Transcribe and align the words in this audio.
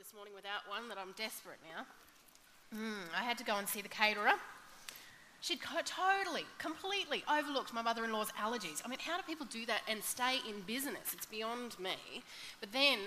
this 0.00 0.14
morning 0.14 0.32
without 0.34 0.66
one 0.66 0.88
that 0.88 0.96
I'm 0.96 1.12
desperate 1.12 1.58
now. 1.76 1.84
Mm, 2.74 3.04
I 3.14 3.22
had 3.22 3.36
to 3.36 3.44
go 3.44 3.56
and 3.56 3.68
see 3.68 3.82
the 3.82 3.88
caterer. 3.88 4.32
She'd 5.42 5.60
co- 5.60 5.84
totally, 5.84 6.46
completely 6.56 7.22
overlooked 7.30 7.74
my 7.74 7.82
mother 7.82 8.02
in 8.04 8.10
law's 8.10 8.32
allergies. 8.32 8.80
I 8.82 8.88
mean, 8.88 8.98
how 8.98 9.18
do 9.18 9.22
people 9.24 9.44
do 9.44 9.66
that 9.66 9.82
and 9.86 10.02
stay 10.02 10.38
in 10.48 10.62
business? 10.62 11.12
It's 11.12 11.26
beyond 11.26 11.78
me. 11.78 12.22
But 12.60 12.72
then 12.72 12.98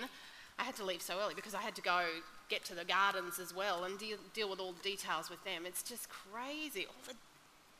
I 0.59 0.65
had 0.65 0.75
to 0.75 0.85
leave 0.85 1.01
so 1.01 1.17
early 1.19 1.33
because 1.33 1.55
I 1.55 1.61
had 1.61 1.73
to 1.77 1.81
go 1.81 2.05
get 2.47 2.63
to 2.65 2.75
the 2.75 2.85
gardens 2.85 3.39
as 3.39 3.55
well 3.55 3.85
and 3.85 3.97
deal, 3.97 4.17
deal 4.35 4.51
with 4.51 4.59
all 4.59 4.73
the 4.73 4.83
details 4.83 5.31
with 5.31 5.43
them. 5.43 5.63
It's 5.65 5.81
just 5.81 6.09
crazy. 6.09 6.85
All 6.85 7.01
the 7.07 7.15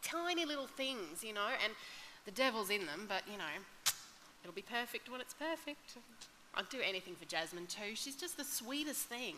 tiny 0.02 0.44
little 0.44 0.68
things, 0.68 1.24
you 1.24 1.36
know, 1.36 1.50
and 1.64 1.74
the 2.26 2.32
devil's 2.32 2.72
in 2.72 2.88
them, 2.88 3.06
but 3.08 3.22
you 3.32 3.38
know, 3.38 3.62
it'll 4.42 4.56
be 4.56 4.64
perfect 4.64 5.12
when 5.12 5.22
it's 5.22 5.36
perfect. 5.36 5.98
I'd 6.56 6.70
do 6.70 6.80
anything 6.88 7.16
for 7.16 7.26
Jasmine 7.26 7.68
too. 7.68 7.96
She's 7.96 8.16
just 8.16 8.38
the 8.38 8.44
sweetest 8.44 9.08
thing. 9.08 9.36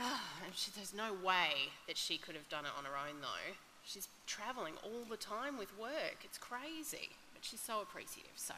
Oh, 0.00 0.20
she, 0.54 0.70
there's 0.74 0.94
no 0.94 1.12
way 1.12 1.72
that 1.86 1.96
she 1.96 2.18
could 2.18 2.36
have 2.36 2.48
done 2.48 2.64
it 2.64 2.70
on 2.78 2.84
her 2.84 2.92
own 2.96 3.20
though. 3.20 3.54
She's 3.84 4.08
travelling 4.26 4.74
all 4.84 5.04
the 5.08 5.16
time 5.16 5.58
with 5.58 5.76
work. 5.78 6.18
It's 6.22 6.38
crazy, 6.38 7.10
but 7.34 7.42
she's 7.42 7.60
so 7.60 7.80
appreciative, 7.80 8.36
so 8.36 8.54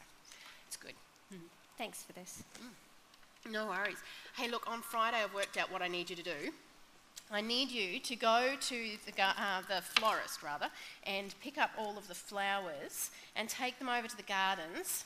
it's 0.67 0.77
good. 0.77 0.93
Mm. 1.33 1.39
Thanks 1.77 2.03
for 2.03 2.13
this. 2.13 2.43
Mm. 2.59 3.51
No 3.51 3.67
worries. 3.67 3.97
Hey, 4.35 4.49
look, 4.49 4.69
on 4.69 4.81
Friday 4.81 5.17
I've 5.23 5.33
worked 5.33 5.57
out 5.57 5.71
what 5.71 5.81
I 5.81 5.87
need 5.87 6.09
you 6.09 6.15
to 6.15 6.23
do. 6.23 6.51
I 7.31 7.41
need 7.41 7.71
you 7.71 7.99
to 7.99 8.15
go 8.15 8.55
to 8.59 8.75
the, 9.05 9.23
uh, 9.23 9.61
the 9.67 9.81
florist, 9.81 10.43
rather, 10.43 10.67
and 11.05 11.33
pick 11.41 11.57
up 11.57 11.71
all 11.77 11.97
of 11.97 12.09
the 12.09 12.13
flowers 12.13 13.09
and 13.37 13.47
take 13.47 13.79
them 13.79 13.87
over 13.87 14.07
to 14.07 14.17
the 14.17 14.23
gardens 14.23 15.05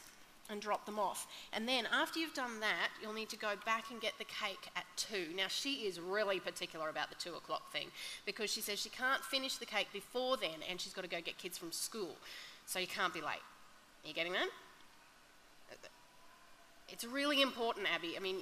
and 0.49 0.61
drop 0.61 0.85
them 0.85 0.99
off. 0.99 1.27
And 1.53 1.67
then 1.67 1.87
after 1.91 2.19
you've 2.19 2.33
done 2.33 2.59
that, 2.59 2.89
you'll 3.01 3.13
need 3.13 3.29
to 3.29 3.37
go 3.37 3.53
back 3.65 3.85
and 3.91 3.99
get 3.99 4.13
the 4.17 4.25
cake 4.25 4.69
at 4.75 4.85
two. 4.95 5.27
Now, 5.35 5.47
she 5.47 5.87
is 5.87 5.99
really 5.99 6.39
particular 6.39 6.89
about 6.89 7.09
the 7.09 7.15
two 7.15 7.33
o'clock 7.35 7.71
thing 7.71 7.87
because 8.25 8.51
she 8.51 8.61
says 8.61 8.79
she 8.79 8.89
can't 8.89 9.23
finish 9.23 9.57
the 9.57 9.65
cake 9.65 9.87
before 9.91 10.37
then 10.37 10.61
and 10.69 10.79
she's 10.79 10.93
got 10.93 11.01
to 11.01 11.09
go 11.09 11.21
get 11.21 11.37
kids 11.37 11.57
from 11.57 11.71
school. 11.71 12.15
So 12.65 12.79
you 12.79 12.87
can't 12.87 13.13
be 13.13 13.21
late. 13.21 13.43
Are 14.03 14.07
you 14.07 14.13
getting 14.13 14.33
that? 14.33 14.49
It's 16.89 17.03
really 17.03 17.41
important, 17.41 17.87
Abby. 17.93 18.15
I 18.15 18.19
mean, 18.19 18.37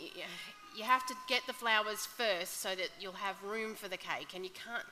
you 0.75 0.83
have 0.83 1.05
to 1.07 1.13
get 1.29 1.41
the 1.47 1.53
flowers 1.53 2.05
first 2.05 2.59
so 2.59 2.75
that 2.75 2.89
you'll 2.99 3.13
have 3.13 3.41
room 3.41 3.73
for 3.73 3.87
the 3.87 3.97
cake, 3.97 4.33
and 4.35 4.43
you 4.43 4.51
can't. 4.51 4.83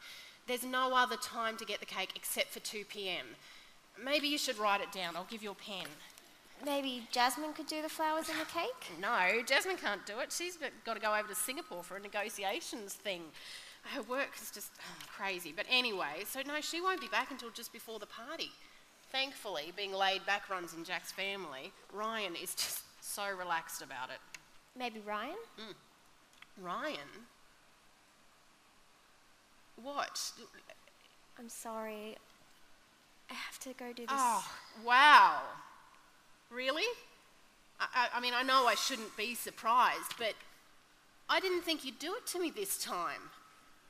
There's 0.47 0.63
no 0.63 0.95
other 0.95 1.17
time 1.17 1.57
to 1.57 1.65
get 1.65 1.79
the 1.79 1.85
cake 1.85 2.13
except 2.15 2.49
for 2.49 2.59
2 2.61 2.85
p.m. 2.85 3.25
Maybe 4.01 4.27
you 4.27 4.37
should 4.37 4.57
write 4.57 4.81
it 4.81 4.91
down. 4.91 5.15
I'll 5.15 5.27
give 5.29 5.43
you 5.43 5.51
a 5.51 5.55
pen. 5.55 5.87
Maybe 6.65 7.07
Jasmine 7.11 7.53
could 7.53 7.67
do 7.67 7.81
the 7.81 7.89
flowers 7.89 8.29
and 8.29 8.39
the 8.39 8.45
cake? 8.45 8.99
No, 8.99 9.41
Jasmine 9.45 9.77
can't 9.77 10.05
do 10.05 10.19
it. 10.19 10.31
She's 10.31 10.57
got 10.85 10.93
to 10.93 10.99
go 10.99 11.15
over 11.15 11.27
to 11.27 11.35
Singapore 11.35 11.83
for 11.83 11.97
a 11.97 11.99
negotiations 11.99 12.93
thing. 12.93 13.23
Her 13.95 14.03
work 14.03 14.29
is 14.41 14.51
just 14.51 14.71
oh, 14.79 15.05
crazy. 15.07 15.53
But 15.55 15.65
anyway, 15.69 16.23
so 16.27 16.41
no, 16.45 16.61
she 16.61 16.81
won't 16.81 17.01
be 17.01 17.07
back 17.07 17.31
until 17.31 17.49
just 17.49 17.73
before 17.73 17.99
the 17.99 18.05
party. 18.05 18.51
Thankfully, 19.11 19.73
being 19.75 19.93
laid 19.93 20.25
back 20.25 20.49
runs 20.49 20.73
in 20.73 20.83
Jack's 20.83 21.11
family, 21.11 21.73
Ryan 21.91 22.35
is 22.35 22.53
just 22.55 22.83
so 23.01 23.23
relaxed 23.37 23.81
about 23.81 24.09
it. 24.09 24.19
Maybe 24.77 24.99
Ryan? 24.99 25.35
Mm. 25.59 25.73
Ryan? 26.63 27.25
What? 29.81 30.31
I'm 31.39 31.49
sorry. 31.49 32.15
I 33.29 33.33
have 33.33 33.59
to 33.59 33.73
go 33.73 33.87
do 33.93 34.03
this. 34.03 34.11
Oh, 34.11 34.45
wow. 34.85 35.41
Really? 36.51 36.83
I, 37.79 38.09
I, 38.15 38.19
mean, 38.19 38.33
I 38.35 38.43
know 38.43 38.67
I 38.67 38.75
shouldn't 38.75 39.15
be 39.15 39.33
surprised, 39.35 40.13
but 40.17 40.33
I 41.29 41.39
didn't 41.39 41.61
think 41.61 41.85
you'd 41.85 41.99
do 41.99 42.13
it 42.15 42.27
to 42.27 42.39
me 42.39 42.51
this 42.51 42.77
time. 42.77 43.31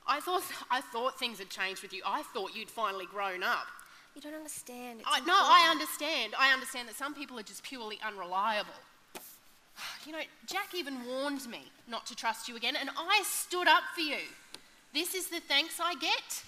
I 0.06 0.20
thought, 0.20 0.42
I 0.70 0.80
thought 0.80 1.18
things 1.18 1.38
had 1.38 1.50
changed 1.50 1.82
with 1.82 1.92
you. 1.92 2.02
I 2.06 2.22
thought 2.22 2.56
you'd 2.56 2.70
finally 2.70 3.06
grown 3.06 3.42
up. 3.42 3.66
You 4.14 4.22
don't 4.22 4.34
understand. 4.34 5.00
I, 5.06 5.20
no, 5.20 5.34
I 5.34 5.68
understand. 5.70 6.34
I 6.38 6.52
understand 6.52 6.88
that 6.88 6.96
some 6.96 7.14
people 7.14 7.38
are 7.38 7.44
just 7.44 7.62
purely 7.62 7.98
unreliable. 8.04 8.70
You 10.06 10.12
know, 10.12 10.20
Jack 10.46 10.74
even 10.74 11.06
warned 11.06 11.48
me 11.48 11.70
not 11.88 12.06
to 12.06 12.16
trust 12.16 12.48
you 12.48 12.56
again, 12.56 12.74
and 12.78 12.90
I 12.96 13.22
stood 13.24 13.68
up 13.68 13.84
for 13.94 14.00
you. 14.00 14.18
This 14.92 15.14
is 15.14 15.28
the 15.28 15.40
thanks 15.40 15.78
I 15.80 15.94
get. 15.94 16.42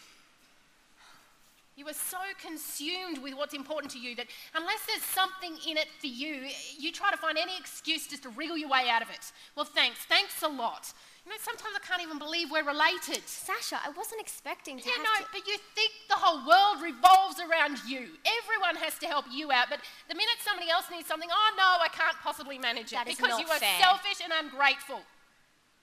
You 1.85 1.91
are 1.91 2.09
so 2.09 2.17
consumed 2.41 3.21
with 3.21 3.37
what's 3.37 3.53
important 3.53 3.93
to 3.93 4.01
you 4.01 4.17
that 4.17 4.33
unless 4.57 4.81
there's 4.89 5.05
something 5.05 5.53
in 5.69 5.77
it 5.77 5.93
for 6.01 6.07
you, 6.07 6.49
you 6.81 6.89
try 6.89 7.11
to 7.11 7.21
find 7.21 7.37
any 7.37 7.53
excuse 7.61 8.07
just 8.07 8.23
to 8.23 8.31
wriggle 8.31 8.57
your 8.57 8.71
way 8.73 8.89
out 8.89 9.03
of 9.03 9.11
it. 9.13 9.21
Well, 9.53 9.69
thanks. 9.69 10.01
Thanks 10.09 10.41
a 10.41 10.49
lot. 10.49 10.95
You 11.29 11.33
know, 11.33 11.37
sometimes 11.45 11.77
I 11.77 11.85
can't 11.85 12.01
even 12.01 12.17
believe 12.17 12.49
we're 12.49 12.65
related. 12.65 13.21
Sasha, 13.29 13.77
I 13.85 13.93
wasn't 13.93 14.25
expecting 14.25 14.81
to. 14.81 14.89
Yeah, 14.89 14.97
no, 15.05 15.13
to... 15.13 15.29
but 15.29 15.45
you 15.45 15.61
think 15.77 15.93
the 16.09 16.17
whole 16.17 16.41
world 16.49 16.81
revolves 16.81 17.37
around 17.37 17.77
you. 17.85 18.17
Everyone 18.25 18.81
has 18.81 18.97
to 19.05 19.07
help 19.07 19.29
you 19.29 19.53
out, 19.53 19.69
but 19.69 19.85
the 20.09 20.17
minute 20.17 20.41
somebody 20.41 20.73
else 20.73 20.89
needs 20.89 21.05
something, 21.05 21.29
oh 21.29 21.51
no, 21.53 21.85
I 21.85 21.93
can't 21.93 22.17
possibly 22.25 22.57
manage 22.57 22.97
it 22.97 23.05
that 23.05 23.13
because 23.13 23.37
you 23.37 23.45
are 23.53 23.61
fair. 23.61 23.77
selfish 23.77 24.25
and 24.25 24.33
ungrateful. 24.33 25.05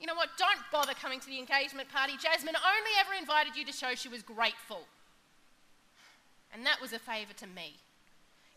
You 0.01 0.09
know 0.09 0.17
what? 0.17 0.33
Don't 0.41 0.65
bother 0.73 0.97
coming 0.97 1.21
to 1.21 1.29
the 1.29 1.37
engagement 1.37 1.93
party. 1.93 2.17
Jasmine 2.17 2.57
only 2.57 2.93
ever 2.97 3.13
invited 3.13 3.53
you 3.53 3.69
to 3.69 3.71
show 3.71 3.93
she 3.93 4.09
was 4.09 4.25
grateful. 4.25 4.89
And 6.53 6.65
that 6.65 6.81
was 6.81 6.93
a 6.93 6.99
favour 6.99 7.33
to 7.37 7.47
me. 7.47 7.75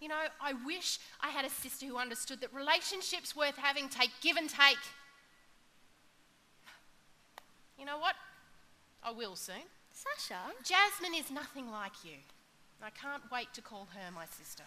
You 0.00 0.09
know, 0.09 0.27
I 0.41 0.53
wish 0.66 0.99
I 1.21 1.31
had 1.31 1.44
a 1.44 1.50
sister 1.50 1.87
who 1.87 1.97
understood 1.97 2.41
that 2.41 2.53
relationships 2.53 3.34
worth 3.37 3.56
having 3.56 3.88
take 3.88 4.10
give 4.21 4.37
and 4.37 4.50
take. 4.50 4.78
You 7.78 7.84
know 7.84 7.99
what? 7.99 8.15
I 9.03 9.12
will 9.12 9.37
soon. 9.37 9.69
Sasha? 9.93 10.41
Jasmine 10.62 11.15
is 11.15 11.31
nothing 11.31 11.71
like 11.71 12.04
you. 12.04 12.16
I 12.83 12.91
can't 12.91 13.22
wait 13.31 13.54
to 13.54 13.62
call 13.62 13.88
her 13.94 14.10
my 14.12 14.27
sister. 14.27 14.65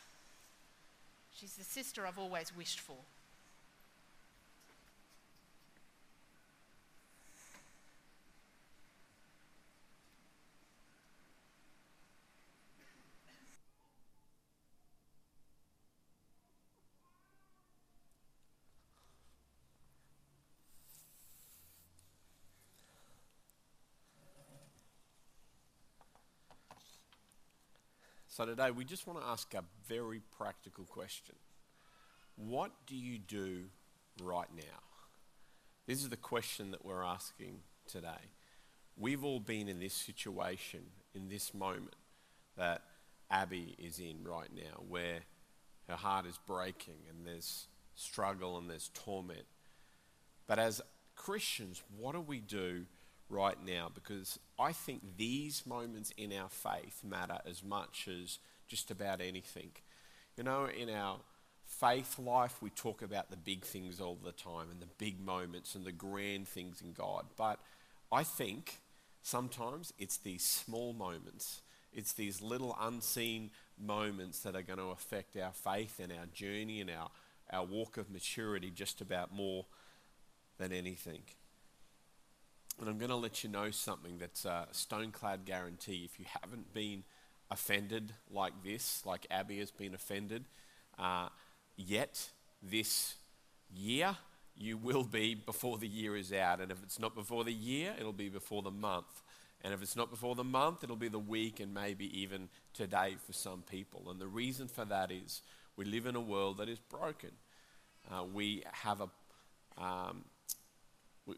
She's 1.36 1.56
the 1.56 1.64
sister 1.64 2.08
I've 2.08 2.18
always 2.18 2.56
wished 2.56 2.80
for. 2.80 2.96
So 28.38 28.46
today 28.46 28.70
we 28.70 28.86
just 28.86 29.08
want 29.08 29.20
to 29.20 29.26
ask 29.26 29.52
a 29.56 29.64
very 29.88 30.22
practical 30.38 30.84
question. 30.84 31.34
What 32.36 32.70
do 32.86 32.96
you 32.96 33.18
do 33.18 33.64
right 34.22 34.50
now? 34.56 34.84
This 35.88 36.04
is 36.04 36.10
the 36.10 36.18
question 36.18 36.70
that 36.70 36.86
we're 36.86 37.02
asking 37.02 37.62
today. 37.88 38.30
We've 38.96 39.24
all 39.24 39.40
been 39.40 39.68
in 39.68 39.80
this 39.80 39.96
situation, 39.96 40.82
in 41.16 41.30
this 41.30 41.52
moment 41.52 41.96
that 42.58 42.84
Abby 43.32 43.76
is 43.80 43.98
in 43.98 44.24
right 44.24 44.52
now, 44.56 44.84
where 44.88 45.22
her 45.90 45.96
heart 45.96 46.28
is 46.28 46.38
breaking 46.46 47.08
and 47.10 47.26
there's 47.26 47.66
struggle 47.96 48.60
and 48.60 48.70
there's 48.70 48.92
torment. 48.94 49.48
But 50.46 50.60
as 50.60 50.80
Christians, 51.16 51.82
what 51.98 52.14
do 52.14 52.22
we 52.22 52.40
do 52.42 52.86
right 53.30 53.58
now 53.66 53.90
because 53.94 54.40
I 54.60 54.72
think 54.72 55.18
these 55.18 55.66
moments 55.66 56.14
in 56.18 56.34
our 56.34 56.50
faith 56.50 57.02
matter 57.04 57.40
as 57.46 57.64
much 57.64 58.08
as 58.08 58.40
just 58.68 58.92
about 58.92 59.22
anything. 59.22 59.72
You 60.38 60.44
know, 60.44 60.66
in 60.66 60.90
our 60.90 61.18
faith 61.66 62.18
life, 62.18 62.62
we 62.62 62.70
talk 62.70 63.02
about 63.02 63.30
the 63.30 63.38
big 63.38 63.66
things 63.66 64.00
all 64.00 64.18
the 64.24 64.32
time 64.32 64.70
and 64.72 64.82
the 64.82 64.88
big 64.98 65.20
moments 65.20 65.76
and 65.76 65.86
the 65.86 65.92
grand 65.92 66.48
things 66.48 66.82
in 66.82 66.94
God. 66.94 67.26
But 67.36 67.60
I 68.12 68.24
think 68.24 68.80
sometimes 69.22 69.94
it's 70.00 70.18
these 70.18 70.44
small 70.44 70.94
moments, 70.94 71.62
it's 71.94 72.14
these 72.14 72.42
little 72.42 72.76
unseen 72.80 73.52
moments 73.78 74.40
that 74.40 74.56
are 74.56 74.62
going 74.62 74.80
to 74.80 74.86
affect 74.86 75.36
our 75.38 75.52
faith 75.52 76.00
and 76.00 76.12
our 76.12 76.26
journey 76.34 76.82
and 76.82 76.90
our, 76.90 77.10
our 77.52 77.66
walk 77.66 77.98
of 77.98 78.10
maturity 78.10 78.72
just 78.74 79.02
about 79.02 79.34
more 79.34 79.66
than 80.58 80.72
anything. 80.72 81.22
And 82.80 82.90
I'm 82.90 82.98
going 82.98 83.10
to 83.10 83.16
let 83.16 83.44
you 83.44 83.50
know 83.50 83.72
something 83.72 84.18
that's 84.20 84.46
a 84.46 84.68
stoneclad 84.72 85.46
guarantee. 85.46 86.04
If 86.06 86.20
you 86.20 86.26
haven't 86.42 86.74
been 86.74 87.04
offended 87.50 88.14
like 88.30 88.64
this, 88.64 89.04
like 89.06 89.26
Abby 89.32 89.60
has 89.60 89.72
been 89.72 89.96
offended, 89.96 90.46
uh, 91.00 91.30
yet 91.76 92.30
this 92.62 93.16
year, 93.74 94.16
you 94.56 94.78
will 94.78 95.04
be 95.04 95.34
before 95.36 95.78
the 95.78 95.88
year 95.88 96.16
is 96.16 96.32
out. 96.32 96.62
And 96.62 96.72
if 96.72 96.82
it's 96.84 97.00
not 97.00 97.16
before 97.16 97.44
the 97.44 97.54
year, 97.54 97.96
it'll 98.00 98.14
be 98.14 98.30
before 98.30 98.62
the 98.62 98.72
month. 98.72 99.24
And 99.64 99.74
if 99.74 99.82
it's 99.82 99.96
not 99.96 100.12
before 100.12 100.36
the 100.36 100.44
month, 100.44 100.84
it'll 100.84 100.96
be 100.96 101.08
the 101.08 101.20
week 101.20 101.60
and 101.60 101.74
maybe 101.74 102.22
even 102.22 102.50
today 102.74 103.16
for 103.26 103.34
some 103.34 103.64
people. 103.64 104.10
And 104.10 104.20
the 104.20 104.28
reason 104.28 104.68
for 104.68 104.86
that 104.86 105.12
is 105.12 105.42
we 105.76 105.86
live 105.86 106.06
in 106.06 106.16
a 106.16 106.22
world 106.22 106.58
that 106.58 106.70
is 106.70 106.80
broken. 106.80 107.32
Uh, 108.12 108.24
we 108.24 108.64
have 108.72 109.02
a, 109.02 109.10
um, 109.84 110.26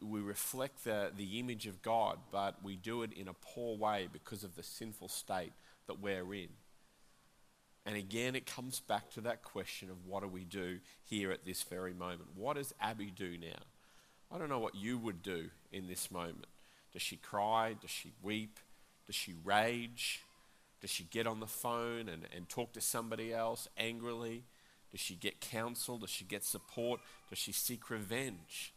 we, 0.02 0.20
reflect 0.22 0.84
the, 0.84 1.12
the 1.16 1.40
image 1.40 1.66
of 1.66 1.82
God, 1.82 2.20
but 2.32 2.64
we 2.64 2.76
do 2.76 3.02
it 3.04 3.12
in 3.14 3.28
a 3.28 3.34
poor 3.34 3.78
way 3.78 4.08
because 4.12 4.44
of 4.44 4.56
the 4.56 4.64
sinful 4.64 5.08
state 5.08 5.54
that 5.88 6.00
we're 6.00 6.34
in. 6.34 6.50
And 7.86 7.96
again, 7.98 8.36
it 8.36 8.46
comes 8.46 8.80
back 8.80 9.10
to 9.12 9.22
that 9.22 9.44
question 9.44 9.90
of 9.90 10.06
what 10.06 10.22
do 10.22 10.28
we 10.28 10.44
do 10.44 10.80
here 11.04 11.32
at 11.32 11.46
this 11.46 11.64
very 11.64 11.94
moment? 11.94 12.30
What 12.36 12.58
does 12.58 12.74
Abby 12.80 13.12
do 13.16 13.38
now? 13.38 13.64
I 14.32 14.38
don't 14.38 14.50
know 14.50 14.60
what 14.60 14.76
you 14.76 14.98
would 15.00 15.24
do 15.24 15.50
in 15.72 15.88
this 15.88 16.12
moment. 16.12 16.46
Does 16.94 17.02
she 17.02 17.16
cry? 17.16 17.76
Does 17.80 17.90
she 17.90 18.12
weep? 18.22 18.60
Does 19.08 19.16
she 19.16 19.34
rage? 19.44 20.22
Does 20.82 20.92
she 20.92 21.04
get 21.04 21.26
on 21.26 21.40
the 21.40 21.48
phone 21.48 22.08
and, 22.10 22.28
and 22.36 22.48
talk 22.48 22.74
to 22.74 22.82
somebody 22.82 23.34
else 23.34 23.68
angrily? 23.78 24.44
Does 24.92 25.00
she 25.00 25.16
get 25.16 25.42
counsel? 25.42 25.98
Does 25.98 26.10
she 26.10 26.26
get 26.26 26.44
support? 26.44 27.00
Does 27.30 27.40
she 27.40 27.52
seek 27.52 27.90
revenge? 27.90 28.74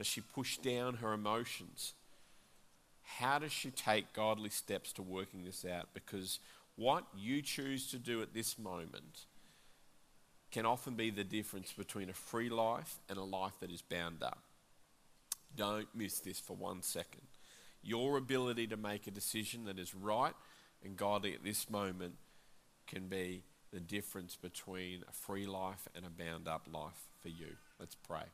Does 0.00 0.06
she 0.06 0.22
push 0.22 0.56
down 0.56 0.94
her 0.94 1.12
emotions? 1.12 1.92
How 3.02 3.38
does 3.38 3.52
she 3.52 3.70
take 3.70 4.14
godly 4.14 4.48
steps 4.48 4.94
to 4.94 5.02
working 5.02 5.44
this 5.44 5.62
out? 5.62 5.88
Because 5.92 6.38
what 6.74 7.04
you 7.14 7.42
choose 7.42 7.90
to 7.90 7.98
do 7.98 8.22
at 8.22 8.32
this 8.32 8.58
moment 8.58 9.26
can 10.50 10.64
often 10.64 10.94
be 10.94 11.10
the 11.10 11.22
difference 11.22 11.74
between 11.74 12.08
a 12.08 12.14
free 12.14 12.48
life 12.48 12.96
and 13.10 13.18
a 13.18 13.22
life 13.22 13.52
that 13.60 13.70
is 13.70 13.82
bound 13.82 14.22
up. 14.22 14.38
Don't 15.54 15.88
miss 15.94 16.20
this 16.20 16.40
for 16.40 16.56
one 16.56 16.80
second. 16.80 17.28
Your 17.82 18.16
ability 18.16 18.68
to 18.68 18.78
make 18.78 19.06
a 19.06 19.10
decision 19.10 19.66
that 19.66 19.78
is 19.78 19.94
right 19.94 20.34
and 20.82 20.96
godly 20.96 21.34
at 21.34 21.44
this 21.44 21.68
moment 21.68 22.14
can 22.86 23.08
be 23.08 23.42
the 23.70 23.80
difference 23.80 24.34
between 24.34 25.04
a 25.06 25.12
free 25.12 25.46
life 25.46 25.88
and 25.94 26.06
a 26.06 26.08
bound 26.08 26.48
up 26.48 26.66
life 26.72 27.10
for 27.20 27.28
you. 27.28 27.58
Let's 27.78 27.96
pray. 27.96 28.24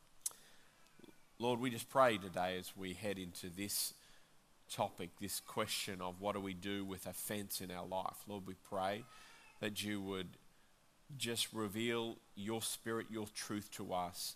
Lord, 1.39 1.59
we 1.59 1.69
just 1.69 1.89
pray 1.89 2.17
today 2.17 2.57
as 2.57 2.71
we 2.75 2.93
head 2.93 3.19
into 3.19 3.49
this 3.49 3.93
topic, 4.71 5.11
this 5.21 5.39
question 5.39 6.01
of 6.01 6.19
what 6.19 6.33
do 6.33 6.41
we 6.41 6.55
do 6.55 6.83
with 6.83 7.05
offense 7.05 7.61
in 7.61 7.69
our 7.69 7.85
life. 7.85 8.17
Lord, 8.27 8.47
we 8.47 8.55
pray 8.67 9.03
that 9.59 9.83
you 9.83 10.01
would 10.01 10.29
just 11.15 11.53
reveal 11.53 12.17
your 12.35 12.63
spirit, 12.63 13.07
your 13.11 13.27
truth 13.27 13.69
to 13.73 13.93
us, 13.93 14.35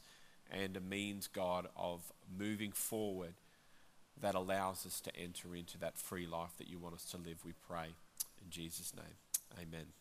and 0.51 0.77
a 0.77 0.80
means, 0.80 1.27
God, 1.27 1.68
of 1.75 2.12
moving 2.38 2.71
forward 2.71 3.33
that 4.21 4.36
allows 4.36 4.86
us 4.86 5.01
to 5.01 5.15
enter 5.15 5.56
into 5.56 5.80
that 5.80 5.98
free 5.98 6.27
life 6.27 6.51
that 6.59 6.69
you 6.69 6.77
want 6.77 6.94
us 6.94 7.06
to 7.06 7.18
live. 7.18 7.44
We 7.44 7.53
pray 7.68 7.88
in 8.44 8.51
Jesus' 8.51 8.94
name. 8.95 9.15
Amen. 9.59 10.00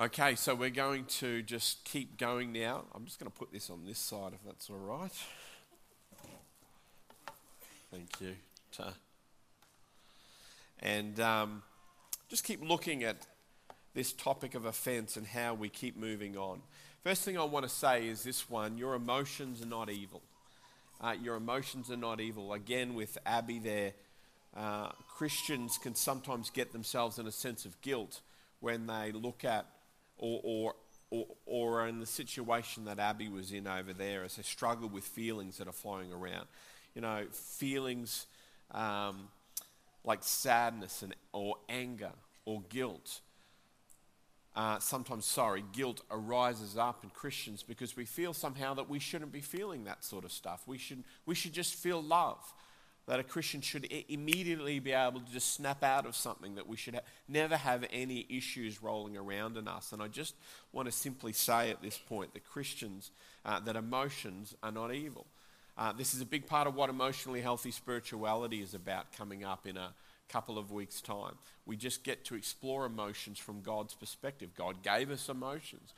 Okay, 0.00 0.34
so 0.34 0.56
we're 0.56 0.70
going 0.70 1.04
to 1.04 1.40
just 1.42 1.84
keep 1.84 2.18
going 2.18 2.52
now. 2.52 2.82
I'm 2.92 3.04
just 3.04 3.20
going 3.20 3.30
to 3.30 3.38
put 3.38 3.52
this 3.52 3.70
on 3.70 3.84
this 3.86 4.00
side 4.00 4.32
if 4.32 4.40
that's 4.44 4.68
all 4.68 4.76
right. 4.76 5.12
Thank 7.92 8.20
you. 8.20 8.34
And 10.80 11.20
um, 11.20 11.62
just 12.28 12.42
keep 12.42 12.60
looking 12.60 13.04
at 13.04 13.28
this 13.94 14.12
topic 14.12 14.56
of 14.56 14.64
offense 14.64 15.16
and 15.16 15.28
how 15.28 15.54
we 15.54 15.68
keep 15.68 15.96
moving 15.96 16.36
on. 16.36 16.62
First 17.04 17.22
thing 17.22 17.38
I 17.38 17.44
want 17.44 17.64
to 17.64 17.70
say 17.72 18.08
is 18.08 18.24
this 18.24 18.50
one 18.50 18.76
your 18.76 18.94
emotions 18.94 19.62
are 19.62 19.66
not 19.66 19.90
evil. 19.90 20.22
Uh, 21.00 21.14
your 21.22 21.36
emotions 21.36 21.88
are 21.92 21.96
not 21.96 22.20
evil. 22.20 22.52
Again, 22.52 22.94
with 22.94 23.16
Abby 23.24 23.60
there, 23.60 23.92
uh, 24.56 24.88
Christians 25.16 25.78
can 25.80 25.94
sometimes 25.94 26.50
get 26.50 26.72
themselves 26.72 27.20
in 27.20 27.28
a 27.28 27.32
sense 27.32 27.64
of 27.64 27.80
guilt 27.80 28.22
when 28.58 28.88
they 28.88 29.12
look 29.12 29.44
at 29.44 29.66
or, 30.24 30.40
or, 30.42 30.74
or, 31.10 31.26
or 31.44 31.86
in 31.86 32.00
the 32.00 32.06
situation 32.06 32.86
that 32.86 32.98
Abby 32.98 33.28
was 33.28 33.52
in 33.52 33.66
over 33.66 33.92
there 33.92 34.24
as 34.24 34.36
they 34.36 34.42
struggle 34.42 34.88
with 34.88 35.04
feelings 35.04 35.58
that 35.58 35.68
are 35.68 35.72
flowing 35.72 36.12
around. 36.12 36.46
You 36.94 37.02
know, 37.02 37.26
feelings 37.30 38.26
um, 38.70 39.28
like 40.02 40.20
sadness 40.22 41.02
and, 41.02 41.14
or 41.32 41.56
anger 41.68 42.12
or 42.46 42.62
guilt. 42.70 43.20
Uh, 44.56 44.78
sometimes, 44.78 45.26
sorry, 45.26 45.62
guilt 45.72 46.00
arises 46.10 46.78
up 46.78 47.02
in 47.02 47.10
Christians 47.10 47.62
because 47.62 47.96
we 47.96 48.04
feel 48.04 48.32
somehow 48.32 48.72
that 48.74 48.88
we 48.88 49.00
shouldn't 49.00 49.32
be 49.32 49.40
feeling 49.40 49.84
that 49.84 50.04
sort 50.04 50.24
of 50.24 50.32
stuff. 50.32 50.62
We 50.66 50.78
should, 50.78 51.02
we 51.26 51.34
should 51.34 51.52
just 51.52 51.74
feel 51.74 52.02
love 52.02 52.40
that 53.06 53.20
a 53.20 53.22
Christian 53.22 53.60
should 53.60 53.86
immediately 54.08 54.78
be 54.78 54.92
able 54.92 55.20
to 55.20 55.32
just 55.32 55.52
snap 55.54 55.82
out 55.82 56.06
of 56.06 56.16
something, 56.16 56.54
that 56.54 56.66
we 56.66 56.76
should 56.76 56.94
ha- 56.94 57.00
never 57.28 57.56
have 57.56 57.84
any 57.92 58.26
issues 58.30 58.82
rolling 58.82 59.16
around 59.16 59.56
in 59.56 59.68
us. 59.68 59.92
And 59.92 60.02
I 60.02 60.08
just 60.08 60.34
want 60.72 60.86
to 60.86 60.92
simply 60.92 61.32
say 61.32 61.70
at 61.70 61.82
this 61.82 61.98
point 61.98 62.32
that 62.32 62.44
Christians, 62.44 63.10
uh, 63.44 63.60
that 63.60 63.76
emotions 63.76 64.54
are 64.62 64.72
not 64.72 64.94
evil. 64.94 65.26
Uh, 65.76 65.92
this 65.92 66.14
is 66.14 66.20
a 66.20 66.26
big 66.26 66.46
part 66.46 66.66
of 66.66 66.74
what 66.74 66.88
emotionally 66.88 67.40
healthy 67.40 67.70
spirituality 67.70 68.62
is 68.62 68.74
about 68.74 69.12
coming 69.12 69.44
up 69.44 69.66
in 69.66 69.76
a 69.76 69.92
couple 70.28 70.56
of 70.56 70.72
weeks' 70.72 71.00
time. 71.00 71.34
We 71.66 71.76
just 71.76 72.04
get 72.04 72.24
to 72.26 72.34
explore 72.34 72.86
emotions 72.86 73.38
from 73.38 73.60
God's 73.60 73.94
perspective. 73.94 74.50
God 74.56 74.82
gave 74.82 75.10
us 75.10 75.28
emotions. 75.28 75.92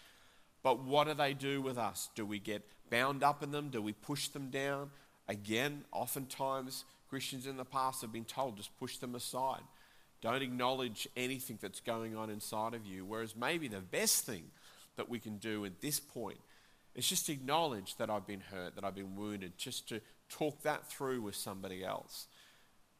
But 0.62 0.82
what 0.82 1.06
do 1.06 1.14
they 1.14 1.34
do 1.34 1.62
with 1.62 1.78
us? 1.78 2.08
Do 2.16 2.26
we 2.26 2.40
get 2.40 2.66
bound 2.90 3.22
up 3.22 3.42
in 3.42 3.52
them? 3.52 3.68
Do 3.68 3.80
we 3.80 3.92
push 3.92 4.28
them 4.28 4.50
down? 4.50 4.90
Again, 5.28 5.84
oftentimes 5.92 6.84
Christians 7.08 7.46
in 7.46 7.56
the 7.56 7.64
past 7.64 8.02
have 8.02 8.12
been 8.12 8.24
told 8.24 8.56
just 8.56 8.76
push 8.78 8.98
them 8.98 9.14
aside. 9.14 9.62
Don't 10.20 10.42
acknowledge 10.42 11.06
anything 11.16 11.58
that's 11.60 11.80
going 11.80 12.16
on 12.16 12.30
inside 12.30 12.74
of 12.74 12.86
you. 12.86 13.04
Whereas 13.04 13.36
maybe 13.36 13.68
the 13.68 13.80
best 13.80 14.24
thing 14.24 14.44
that 14.96 15.08
we 15.08 15.18
can 15.18 15.36
do 15.38 15.64
at 15.64 15.80
this 15.80 16.00
point 16.00 16.38
is 16.94 17.06
just 17.06 17.28
acknowledge 17.28 17.96
that 17.96 18.10
I've 18.10 18.26
been 18.26 18.40
hurt, 18.40 18.74
that 18.74 18.84
I've 18.84 18.94
been 18.94 19.14
wounded, 19.14 19.58
just 19.58 19.88
to 19.90 20.00
talk 20.28 20.62
that 20.62 20.90
through 20.90 21.22
with 21.22 21.36
somebody 21.36 21.84
else 21.84 22.26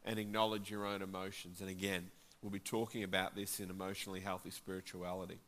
and 0.05 0.19
acknowledge 0.19 0.71
your 0.71 0.87
own 0.87 1.03
emotions. 1.03 1.61
And 1.61 1.71
again, 1.71 2.11
we'll 2.43 2.53
be 2.53 2.59
talking 2.61 3.03
about 3.03 3.35
this 3.35 3.59
in 3.59 3.71
emotionally 3.71 4.21
healthy 4.21 4.51
spirituality. 4.51 5.39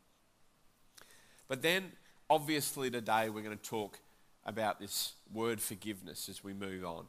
But 1.47 1.63
then, 1.63 1.93
obviously, 2.29 2.91
today 2.91 3.29
we're 3.29 3.43
going 3.43 3.57
to 3.57 3.71
talk 3.71 3.99
about 4.45 4.81
this 4.81 5.13
word 5.33 5.61
forgiveness 5.61 6.29
as 6.29 6.43
we 6.43 6.55
move 6.55 6.85
on. 6.85 7.07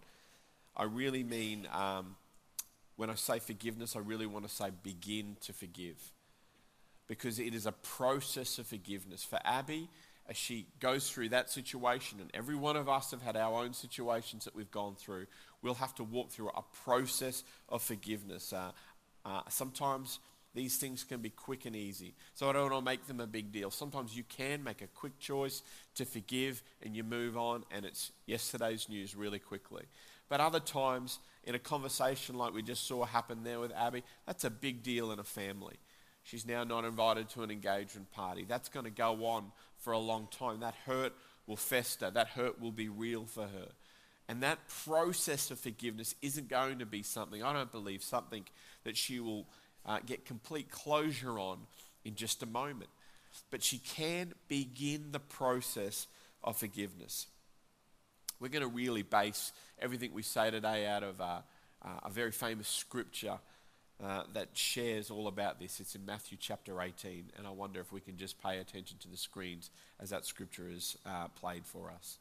I 0.80 0.84
really 0.84 1.24
mean, 1.24 1.68
um, 1.74 2.16
when 2.96 3.10
I 3.10 3.16
say 3.16 3.40
forgiveness, 3.40 3.98
I 3.98 4.00
really 4.00 4.26
want 4.26 4.48
to 4.48 4.54
say 4.54 4.70
begin 4.82 5.36
to 5.42 5.52
forgive. 5.52 5.98
Because 7.06 7.38
it 7.38 7.54
is 7.54 7.66
a 7.66 7.74
process 7.74 8.58
of 8.60 8.68
forgiveness. 8.68 9.24
For 9.24 9.40
Abby, 9.44 9.90
as 10.30 10.38
she 10.38 10.68
goes 10.80 11.10
through 11.10 11.30
that 11.30 11.50
situation, 11.50 12.22
and 12.22 12.30
every 12.34 12.56
one 12.56 12.78
of 12.78 12.88
us 12.88 13.12
have 13.12 13.22
had 13.22 13.36
our 13.36 13.62
own 13.62 13.74
situations 13.74 14.46
that 14.46 14.56
we've 14.56 14.72
gone 14.72 14.96
through, 14.96 15.26
we'll 15.62 15.74
have 15.74 15.94
to 15.96 16.04
walk 16.04 16.32
through 16.32 16.50
a 16.50 16.64
process 16.84 17.44
of 17.68 17.82
forgiveness. 17.82 18.54
Uh, 18.54 18.72
uh, 19.26 19.42
sometimes 19.50 20.20
these 20.56 20.78
things 20.78 21.04
can 21.04 21.20
be 21.20 21.30
quick 21.30 21.66
and 21.66 21.76
easy. 21.76 22.14
So 22.36 22.50
I 22.50 22.54
don't 22.54 22.72
want 22.72 22.86
to 22.86 22.92
make 22.92 23.06
them 23.06 23.20
a 23.20 23.28
big 23.28 23.52
deal. 23.52 23.70
Sometimes 23.70 24.16
you 24.16 24.24
can 24.24 24.64
make 24.64 24.82
a 24.82 24.88
quick 24.88 25.20
choice 25.20 25.62
to 25.96 26.06
forgive 26.06 26.64
and 26.82 26.96
you 26.96 27.04
move 27.04 27.36
on, 27.36 27.66
and 27.70 27.84
it's 27.84 28.12
yesterday's 28.26 28.88
news 28.88 29.14
really 29.14 29.40
quickly. 29.40 29.84
But 30.30 30.40
other 30.40 30.60
times, 30.60 31.20
in 31.44 31.56
a 31.56 31.60
conversation 31.60 32.36
like 32.36 32.54
we 32.54 32.62
just 32.62 32.88
saw 32.88 33.06
happen 33.06 33.44
there 33.44 33.60
with 33.60 33.72
Abby, 33.72 34.04
that's 34.26 34.44
a 34.44 34.50
big 34.50 34.84
deal 34.84 35.12
in 35.12 35.20
a 35.20 35.24
family. 35.24 35.78
She's 36.24 36.46
now 36.46 36.64
not 36.64 36.86
invited 36.86 37.30
to 37.30 37.44
an 37.44 37.50
engagement 37.50 38.12
party. 38.12 38.46
That's 38.48 38.70
going 38.70 38.86
to 38.86 38.92
go 38.92 39.26
on 39.26 39.52
for 39.80 39.94
a 39.94 39.98
long 39.98 40.28
time. 40.30 40.60
That 40.60 40.76
hurt 40.86 41.14
will 41.48 41.58
fester, 41.58 42.12
that 42.12 42.28
hurt 42.28 42.62
will 42.62 42.72
be 42.72 42.88
real 42.88 43.26
for 43.26 43.44
her. 43.44 43.70
And 44.28 44.44
that 44.44 44.60
process 44.68 45.50
of 45.50 45.60
forgiveness 45.60 46.14
isn't 46.22 46.50
going 46.50 46.78
to 46.80 46.86
be 46.86 47.02
something, 47.02 47.42
I 47.42 47.52
don't 47.52 47.72
believe, 47.72 48.04
something 48.04 48.44
that 48.84 48.96
she 48.96 49.20
will 49.20 49.48
uh, 49.88 50.00
get 50.06 50.24
complete 50.24 50.70
closure 50.70 51.40
on 51.40 51.62
in 52.06 52.14
just 52.14 52.44
a 52.44 52.46
moment. 52.46 52.92
But 53.50 53.64
she 53.64 53.80
can 53.80 54.34
begin 54.48 55.12
the 55.12 55.20
process 55.20 56.06
of 56.44 56.58
forgiveness. 56.58 57.26
We're 58.40 58.50
going 58.50 58.62
to 58.62 58.68
really 58.68 59.02
base 59.02 59.52
everything 59.80 60.14
we 60.14 60.22
say 60.22 60.50
today 60.50 60.88
out 60.88 61.04
of 61.04 61.20
uh, 61.20 61.42
uh, 61.84 61.90
a 62.04 62.10
very 62.10 62.32
famous 62.32 62.68
scripture 62.68 63.40
uh, 64.02 64.24
that 64.34 64.50
shares 64.54 65.12
all 65.12 65.28
about 65.28 65.60
this. 65.60 65.82
It's 65.82 65.96
in 65.96 66.06
Matthew 66.06 66.38
chapter 66.40 66.82
18, 66.82 67.32
and 67.38 67.46
I 67.46 67.50
wonder 67.50 67.82
if 67.82 67.92
we 67.92 68.00
can 68.00 68.16
just 68.18 68.42
pay 68.42 68.60
attention 68.60 68.98
to 69.00 69.10
the 69.10 69.18
screens 69.18 69.72
as 70.00 70.10
that 70.12 70.26
scripture 70.26 70.70
is 70.70 70.98
uh, 71.06 71.28
played 71.30 71.66
for 71.66 71.92
us. 71.92 72.20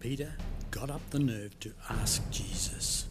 Peter 0.00 0.34
got 0.70 0.90
up 0.90 1.00
the 1.10 1.18
nerve 1.18 1.58
to 1.60 1.72
ask 1.88 2.30
Jesus, 2.30 3.06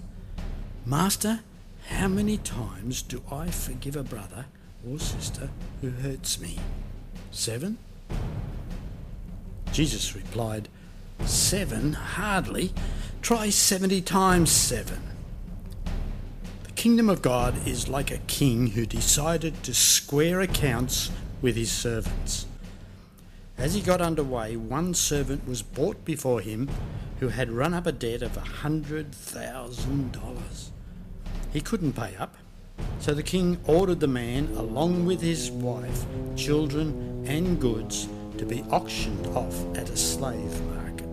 Master, 0.86 1.40
how 1.88 2.08
many 2.08 2.38
times 2.38 3.02
do 3.02 3.24
I 3.32 3.50
forgive 3.50 3.96
a 3.96 4.04
brother 4.04 4.46
or 4.88 5.00
sister 5.00 5.50
who 5.82 5.90
hurts 5.90 6.40
me? 6.40 6.60
Seven? 7.32 7.78
Jesus 9.78 10.16
replied, 10.16 10.70
Seven? 11.24 11.94
Hardly. 11.94 12.74
Try 13.22 13.52
seventy 13.52 14.02
times 14.02 14.50
seven. 14.50 15.00
The 16.64 16.72
kingdom 16.72 17.10
of 17.10 17.22
God 17.22 17.68
is 17.68 17.88
like 17.88 18.10
a 18.10 18.18
king 18.26 18.72
who 18.72 18.88
decided 18.88 19.62
to 19.62 19.76
square 19.76 20.42
accounts 20.42 21.12
with 21.44 21.56
his 21.56 21.72
servants. 21.72 22.48
As 23.56 23.76
he 23.76 23.82
got 23.82 24.02
under 24.02 24.24
way, 24.24 24.56
one 24.56 24.96
servant 24.96 25.48
was 25.48 25.62
brought 25.62 26.04
before 26.04 26.42
him 26.42 26.72
who 27.20 27.28
had 27.28 27.52
run 27.52 27.76
up 27.76 27.86
a 27.86 27.92
debt 27.92 28.24
of 28.24 28.36
a 28.36 28.40
hundred 28.40 29.14
thousand 29.14 30.12
dollars. 30.12 30.72
He 31.54 31.62
couldn't 31.62 31.94
pay 31.94 32.16
up, 32.16 32.36
so 32.98 33.14
the 33.14 33.22
king 33.22 33.60
ordered 33.68 34.00
the 34.00 34.08
man, 34.08 34.48
along 34.56 35.06
with 35.06 35.22
his 35.22 35.52
wife, 35.52 36.04
children, 36.36 37.24
and 37.28 37.62
goods, 37.62 38.08
to 38.38 38.46
be 38.46 38.64
auctioned 38.72 39.28
off 39.28 39.56
at 39.76 39.90
a 39.90 39.98
slave 39.98 40.62
market. 40.62 41.12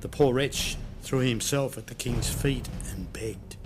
The 0.00 0.08
poor 0.08 0.34
wretch 0.34 0.76
threw 1.02 1.20
himself 1.20 1.78
at 1.78 1.86
the 1.86 1.94
king's 1.94 2.28
feet 2.28 2.68
and 2.90 3.12
begged, 3.12 3.56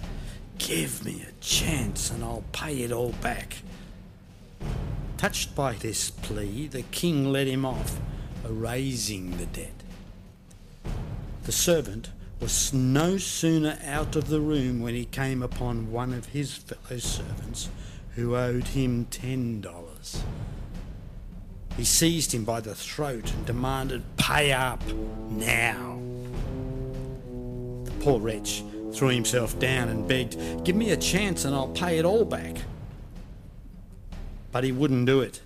Give 0.58 1.04
me 1.04 1.24
a 1.28 1.32
chance 1.42 2.10
and 2.10 2.24
I'll 2.24 2.44
pay 2.52 2.82
it 2.82 2.92
all 2.92 3.12
back. 3.20 3.58
Touched 5.16 5.54
by 5.54 5.74
this 5.74 6.10
plea, 6.10 6.68
the 6.68 6.82
king 6.82 7.32
let 7.32 7.46
him 7.46 7.64
off, 7.64 7.98
erasing 8.44 9.36
the 9.38 9.46
debt. 9.46 9.82
The 11.44 11.52
servant 11.52 12.10
was 12.40 12.72
no 12.72 13.16
sooner 13.16 13.78
out 13.84 14.14
of 14.14 14.28
the 14.28 14.40
room 14.40 14.80
when 14.80 14.94
he 14.94 15.06
came 15.06 15.42
upon 15.42 15.90
one 15.90 16.12
of 16.12 16.26
his 16.26 16.54
fellow 16.54 16.98
servants 16.98 17.70
who 18.14 18.36
owed 18.36 18.68
him 18.68 19.06
ten 19.06 19.60
dollars. 19.60 20.22
He 21.76 21.84
seized 21.84 22.32
him 22.32 22.44
by 22.44 22.60
the 22.60 22.74
throat 22.74 23.30
and 23.32 23.46
demanded, 23.46 24.02
Pay 24.16 24.52
up 24.52 24.82
now. 25.28 26.00
The 27.84 27.92
poor 28.00 28.18
wretch 28.18 28.64
threw 28.92 29.08
himself 29.08 29.58
down 29.58 29.88
and 29.88 30.08
begged, 30.08 30.64
Give 30.64 30.74
me 30.74 30.90
a 30.90 30.96
chance 30.96 31.44
and 31.44 31.54
I'll 31.54 31.68
pay 31.68 31.98
it 31.98 32.04
all 32.04 32.24
back. 32.24 32.56
But 34.52 34.64
he 34.64 34.72
wouldn't 34.72 35.06
do 35.06 35.20
it. 35.20 35.42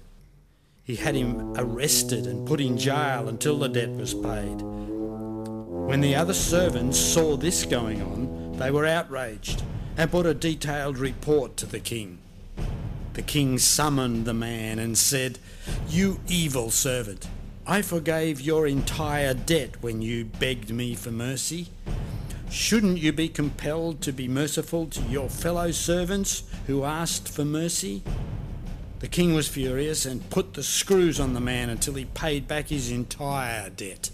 He 0.85 0.97
had 0.97 1.15
him 1.15 1.53
arrested 1.57 2.27
and 2.27 2.47
put 2.47 2.61
in 2.61 2.79
jail 2.79 3.29
until 3.29 3.59
the 3.59 3.69
debt 3.69 3.91
was 3.91 4.15
paid. 4.15 4.61
When 4.61 6.01
the 6.01 6.15
other 6.15 6.35
servants 6.35 6.99
saw 6.99 7.37
this 7.37 7.65
going 7.65 8.03
on, 8.03 8.57
they 8.59 8.71
were 8.71 8.87
outraged 8.87 9.65
and 9.97 10.11
put 10.11 10.27
a 10.27 10.35
detailed 10.35 10.99
report 10.99 11.57
to 11.59 11.67
the 11.67 11.81
king. 11.81 12.19
The 13.21 13.27
king 13.27 13.59
summoned 13.59 14.25
the 14.25 14.33
man 14.33 14.79
and 14.79 14.97
said, 14.97 15.39
You 15.91 16.21
evil 16.27 16.71
servant, 16.71 17.29
I 17.67 17.83
forgave 17.83 18.41
your 18.41 18.67
entire 18.67 19.35
debt 19.35 19.83
when 19.83 20.01
you 20.01 20.25
begged 20.25 20.71
me 20.71 20.95
for 20.95 21.11
mercy. 21.11 21.69
Shouldn't 22.49 22.97
you 22.97 23.13
be 23.13 23.29
compelled 23.29 24.01
to 24.01 24.13
be 24.13 24.27
merciful 24.27 24.87
to 24.87 25.03
your 25.03 25.29
fellow 25.29 25.71
servants 25.71 26.45
who 26.67 26.85
asked 26.85 27.29
for 27.29 27.45
mercy? 27.45 28.03
The 29.01 29.09
king 29.09 29.35
was 29.35 29.49
furious 29.49 30.07
and 30.07 30.31
put 30.31 30.55
the 30.55 30.63
screws 30.63 31.21
on 31.21 31.35
the 31.35 31.41
man 31.41 31.69
until 31.69 31.93
he 31.93 32.07
paid 32.07 32.49
back 32.49 32.69
his 32.69 32.91
entire 32.91 33.69
debt. 33.69 34.09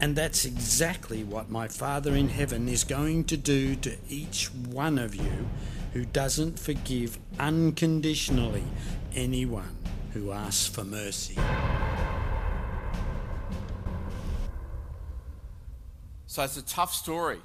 And 0.00 0.16
that's 0.16 0.44
exactly 0.44 1.22
what 1.22 1.48
my 1.48 1.68
Father 1.68 2.16
in 2.16 2.30
heaven 2.30 2.68
is 2.68 2.82
going 2.82 3.22
to 3.26 3.36
do 3.36 3.76
to 3.76 3.96
each 4.08 4.46
one 4.46 4.98
of 4.98 5.14
you 5.14 5.48
who 5.94 6.04
doesn't 6.04 6.58
forgive 6.58 7.18
unconditionally 7.38 8.64
anyone 9.14 9.76
who 10.12 10.32
asks 10.32 10.66
for 10.66 10.82
mercy. 10.82 11.36
So 16.26 16.42
it's 16.42 16.56
a 16.56 16.66
tough 16.66 16.92
story, 16.92 17.38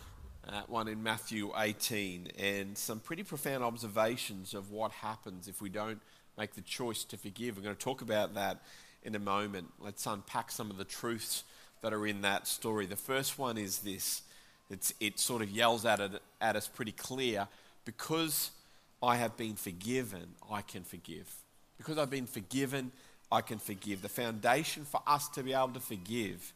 that 0.49 0.67
one 0.67 0.87
in 0.87 1.03
Matthew 1.03 1.51
18, 1.55 2.31
and 2.39 2.75
some 2.75 2.99
pretty 2.99 3.21
profound 3.21 3.63
observations 3.63 4.55
of 4.55 4.71
what 4.71 4.91
happens 4.93 5.47
if 5.47 5.61
we 5.61 5.69
don't 5.69 6.01
make 6.35 6.55
the 6.55 6.61
choice 6.61 7.03
to 7.03 7.17
forgive. 7.17 7.55
We're 7.55 7.63
going 7.63 7.75
to 7.75 7.81
talk 7.81 8.01
about 8.01 8.33
that 8.33 8.63
in 9.03 9.13
a 9.13 9.19
moment. 9.19 9.67
Let's 9.79 10.07
unpack 10.07 10.49
some 10.49 10.71
of 10.71 10.77
the 10.77 10.85
truths 10.85 11.43
that 11.83 11.93
are 11.93 12.07
in 12.07 12.21
that 12.21 12.47
story. 12.47 12.87
The 12.87 12.95
first 12.95 13.37
one 13.37 13.59
is 13.59 13.79
this 13.79 14.23
it's, 14.71 14.91
it 14.99 15.19
sort 15.19 15.43
of 15.43 15.51
yells 15.51 15.85
at, 15.85 15.99
it, 15.99 16.11
at 16.41 16.55
us 16.55 16.67
pretty 16.67 16.91
clear 16.91 17.47
because 17.89 18.51
I 19.01 19.15
have 19.15 19.35
been 19.35 19.55
forgiven, 19.55 20.35
I 20.51 20.61
can 20.61 20.83
forgive. 20.83 21.27
Because 21.75 21.97
I've 21.97 22.11
been 22.11 22.27
forgiven, 22.27 22.91
I 23.31 23.41
can 23.41 23.57
forgive. 23.57 24.03
The 24.03 24.09
foundation 24.09 24.85
for 24.85 25.01
us 25.07 25.27
to 25.29 25.41
be 25.41 25.53
able 25.53 25.69
to 25.69 25.79
forgive 25.79 26.53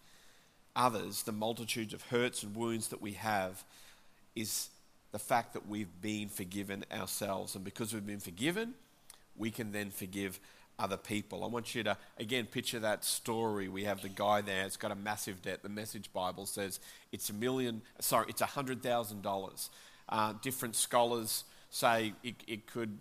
others, 0.75 1.23
the 1.23 1.31
multitudes 1.31 1.91
of 1.91 2.03
hurts 2.03 2.43
and 2.43 2.55
wounds 2.55 2.89
that 2.89 3.01
we 3.01 3.13
have, 3.13 3.63
is 4.35 4.69
the 5.11 5.17
fact 5.17 5.53
that 5.53 5.67
we've 5.67 6.01
been 6.03 6.29
forgiven 6.29 6.85
ourselves. 6.91 7.55
And 7.55 7.63
because 7.63 7.95
we've 7.95 8.05
been 8.05 8.19
forgiven, 8.19 8.75
we 9.35 9.49
can 9.49 9.71
then 9.71 9.89
forgive 9.89 10.39
other 10.77 10.97
people. 10.97 11.43
I 11.43 11.47
want 11.47 11.73
you 11.73 11.81
to, 11.81 11.97
again, 12.19 12.45
picture 12.45 12.77
that 12.79 13.03
story. 13.03 13.69
We 13.69 13.85
have 13.85 14.03
the 14.03 14.09
guy 14.09 14.41
there, 14.41 14.65
it's 14.65 14.77
got 14.77 14.91
a 14.91 14.95
massive 14.95 15.41
debt. 15.41 15.63
The 15.63 15.69
Message 15.69 16.13
Bible 16.13 16.45
says 16.45 16.79
it's 17.11 17.31
a 17.31 17.33
million, 17.33 17.81
sorry, 17.99 18.27
it's 18.29 18.41
a 18.41 18.45
$100,000. 18.45 19.69
Uh, 20.09 20.33
different 20.41 20.75
scholars 20.75 21.43
say 21.69 22.13
it, 22.23 22.35
it 22.47 22.67
could 22.67 22.97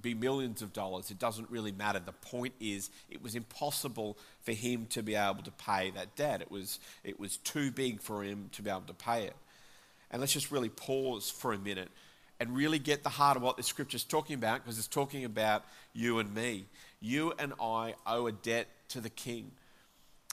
be 0.00 0.14
millions 0.14 0.62
of 0.62 0.72
dollars. 0.72 1.10
It 1.10 1.18
doesn't 1.18 1.50
really 1.50 1.72
matter. 1.72 1.98
The 1.98 2.12
point 2.12 2.54
is, 2.60 2.90
it 3.10 3.22
was 3.22 3.34
impossible 3.34 4.18
for 4.42 4.52
him 4.52 4.86
to 4.90 5.02
be 5.02 5.14
able 5.14 5.42
to 5.42 5.50
pay 5.50 5.90
that 5.90 6.16
debt. 6.16 6.40
It 6.40 6.50
was, 6.50 6.78
it 7.04 7.18
was 7.18 7.38
too 7.38 7.70
big 7.70 8.00
for 8.00 8.22
him 8.22 8.50
to 8.52 8.62
be 8.62 8.70
able 8.70 8.82
to 8.82 8.94
pay 8.94 9.24
it. 9.24 9.36
And 10.10 10.20
let's 10.20 10.32
just 10.32 10.50
really 10.50 10.68
pause 10.68 11.30
for 11.30 11.52
a 11.52 11.58
minute 11.58 11.88
and 12.38 12.56
really 12.56 12.78
get 12.78 13.02
the 13.02 13.10
heart 13.10 13.36
of 13.36 13.42
what 13.42 13.56
the 13.56 13.62
scripture 13.62 13.96
is 13.96 14.04
talking 14.04 14.34
about 14.34 14.64
because 14.64 14.78
it's 14.78 14.88
talking 14.88 15.24
about 15.24 15.64
you 15.92 16.18
and 16.18 16.34
me. 16.34 16.66
You 17.00 17.32
and 17.38 17.52
I 17.60 17.94
owe 18.06 18.26
a 18.26 18.32
debt 18.32 18.66
to 18.88 19.00
the 19.00 19.10
king. 19.10 19.52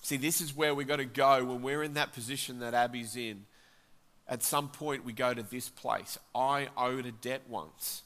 See, 0.01 0.17
this 0.17 0.41
is 0.41 0.55
where 0.55 0.74
we've 0.74 0.88
got 0.88 0.97
to 0.97 1.05
go 1.05 1.43
when 1.43 1.62
we're 1.62 1.83
in 1.83 1.93
that 1.95 2.13
position 2.13 2.59
that 2.59 2.74
Abby's 2.74 3.15
in. 3.15 3.45
At 4.29 4.43
some 4.43 4.69
point, 4.69 5.05
we 5.05 5.13
go 5.13 5.34
to 5.34 5.43
this 5.43 5.69
place. 5.69 6.17
I 6.36 6.67
owed 6.75 7.05
a 7.05 7.12
debt 7.12 7.43
once. 7.48 8.03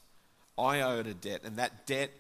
I 0.57 0.81
owed 0.81 1.07
a 1.07 1.13
debt, 1.13 1.41
and 1.43 1.57
that 1.57 1.87
debt 1.87 2.11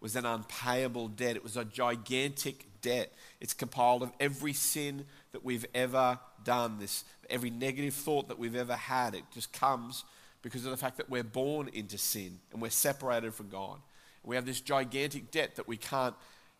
was 0.00 0.16
an 0.16 0.24
unpayable 0.24 1.08
debt. 1.08 1.36
It 1.36 1.42
was 1.42 1.56
a 1.56 1.64
gigantic 1.64 2.64
debt. 2.80 3.12
It's 3.40 3.52
compiled 3.52 4.02
of 4.02 4.12
every 4.18 4.54
sin 4.54 5.04
that 5.32 5.44
we've 5.44 5.66
ever 5.74 6.18
done, 6.42 6.78
this 6.78 7.04
every 7.28 7.50
negative 7.50 7.94
thought 7.94 8.28
that 8.28 8.38
we've 8.38 8.56
ever 8.56 8.74
had. 8.74 9.14
It 9.14 9.24
just 9.32 9.52
comes 9.52 10.04
because 10.42 10.64
of 10.64 10.70
the 10.70 10.76
fact 10.76 10.96
that 10.96 11.10
we're 11.10 11.22
born 11.22 11.68
into 11.72 11.98
sin 11.98 12.38
and 12.52 12.60
we're 12.60 12.70
separated 12.70 13.34
from 13.34 13.48
God. 13.48 13.78
We 14.24 14.36
have 14.36 14.46
this 14.46 14.60
gigantic 14.60 15.30
debt 15.30 15.56
that 15.56 15.68
we 15.68 15.76
can't 15.76 16.14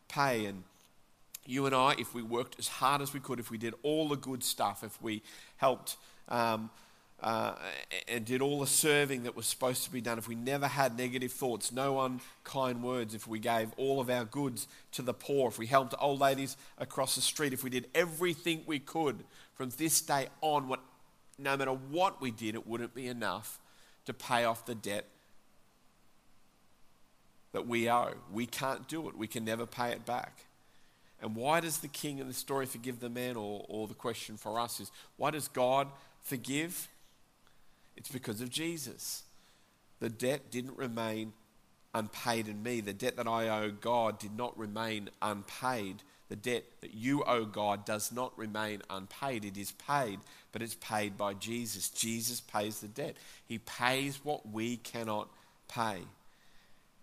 pay. 0.09 0.47
And 0.47 0.65
you 1.47 1.67
and 1.67 1.75
I, 1.75 1.95
if 1.99 2.15
we 2.15 2.23
worked 2.23 2.59
as 2.59 2.69
hard 2.69 3.03
as 3.03 3.13
we 3.13 3.21
could, 3.21 3.41
if 3.41 3.51
we 3.51 3.59
did 3.59 3.75
all 3.83 4.09
the 4.09 4.17
good 4.17 4.45
stuff, 4.45 4.85
if 4.85 5.01
we 5.03 5.23
helped 5.57 5.97
um, 6.29 6.71
uh, 7.23 7.55
and 8.09 8.25
did 8.25 8.41
all 8.41 8.61
the 8.61 8.67
serving 8.67 9.25
that 9.25 9.37
was 9.37 9.47
supposed 9.47 9.85
to 9.85 9.91
be 9.91 10.01
done, 10.01 10.19
if 10.19 10.27
we 10.27 10.35
never 10.35 10.67
had 10.67 10.97
negative 10.97 11.33
thoughts, 11.33 11.71
no 11.71 12.01
unkind 12.01 12.83
words, 12.83 13.15
if 13.15 13.27
we 13.27 13.39
gave 13.39 13.73
all 13.77 14.01
of 14.01 14.09
our 14.09 14.25
goods 14.25 14.67
to 14.93 15.03
the 15.03 15.13
poor, 15.13 15.49
if 15.49 15.59
we 15.59 15.67
helped 15.67 15.95
old 16.01 16.21
ladies 16.21 16.57
across 16.79 17.15
the 17.15 17.21
street, 17.21 17.53
if 17.53 17.63
we 17.63 17.71
did 17.71 17.89
everything 17.95 18.63
we 18.67 18.79
could 18.79 19.25
from 19.55 19.71
this 19.77 20.01
day 20.01 20.29
on, 20.41 20.69
what, 20.69 20.81
no 21.39 21.57
matter 21.57 21.73
what 21.73 22.21
we 22.21 22.31
did, 22.31 22.55
it 22.55 22.67
wouldn't 22.67 22.95
be 22.95 23.07
enough 23.07 23.59
to 24.07 24.15
pay 24.15 24.45
off 24.45 24.65
the 24.65 24.75
debt 24.75 25.05
that 27.53 27.67
we 27.67 27.91
owe. 27.91 28.15
We 28.33 28.47
can't 28.47 28.89
do 28.89 29.09
it, 29.09 29.17
we 29.17 29.27
can 29.27 29.45
never 29.45 29.67
pay 29.67 29.91
it 29.91 30.07
back. 30.07 30.47
And 31.23 31.37
why 31.37 31.61
does 31.61 31.79
the 31.79 31.89
king 31.89 32.19
in 32.19 32.29
the 32.29 32.35
story 32.35 32.65
forgive 32.65 33.01
the 33.01 33.11
man? 33.11 33.37
Or, 33.37 33.67
or 33.69 33.87
the 33.87 33.95
question 33.95 34.37
for 34.39 34.59
us 34.59 34.81
is 34.81 34.91
why 35.17 35.31
does 35.31 35.49
God 35.49 35.89
forgive? 36.23 36.89
It's 38.01 38.11
because 38.11 38.41
of 38.41 38.51
Jesus. 38.51 39.25
The 40.01 40.09
debt 40.09 40.51
didn't 40.51 40.79
remain 40.79 41.35
unpaid 41.95 42.49
in 42.49 42.63
me. 42.63 42.81
The 42.81 42.95
debt 42.95 43.17
that 43.17 43.29
I 43.29 43.49
owe 43.49 43.71
God 43.71 44.19
did 44.19 44.37
not 44.37 44.59
remain 44.59 45.11
unpaid. 45.21 46.03
The 46.31 46.37
debt 46.37 46.65
that 46.81 46.95
you 46.95 47.23
owe 47.25 47.45
God 47.45 47.85
does 47.85 48.11
not 48.11 48.37
remain 48.39 48.81
unpaid. 48.89 49.45
It 49.45 49.59
is 49.59 49.73
paid, 49.73 50.21
but 50.53 50.63
it's 50.63 50.77
paid 50.77 51.19
by 51.19 51.35
Jesus. 51.35 51.91
Jesus 51.91 52.41
pays 52.41 52.81
the 52.81 52.89
debt, 52.89 53.17
He 53.47 53.59
pays 53.59 54.21
what 54.25 54.49
we 54.49 54.79
cannot 54.79 55.29
pay. 55.69 55.99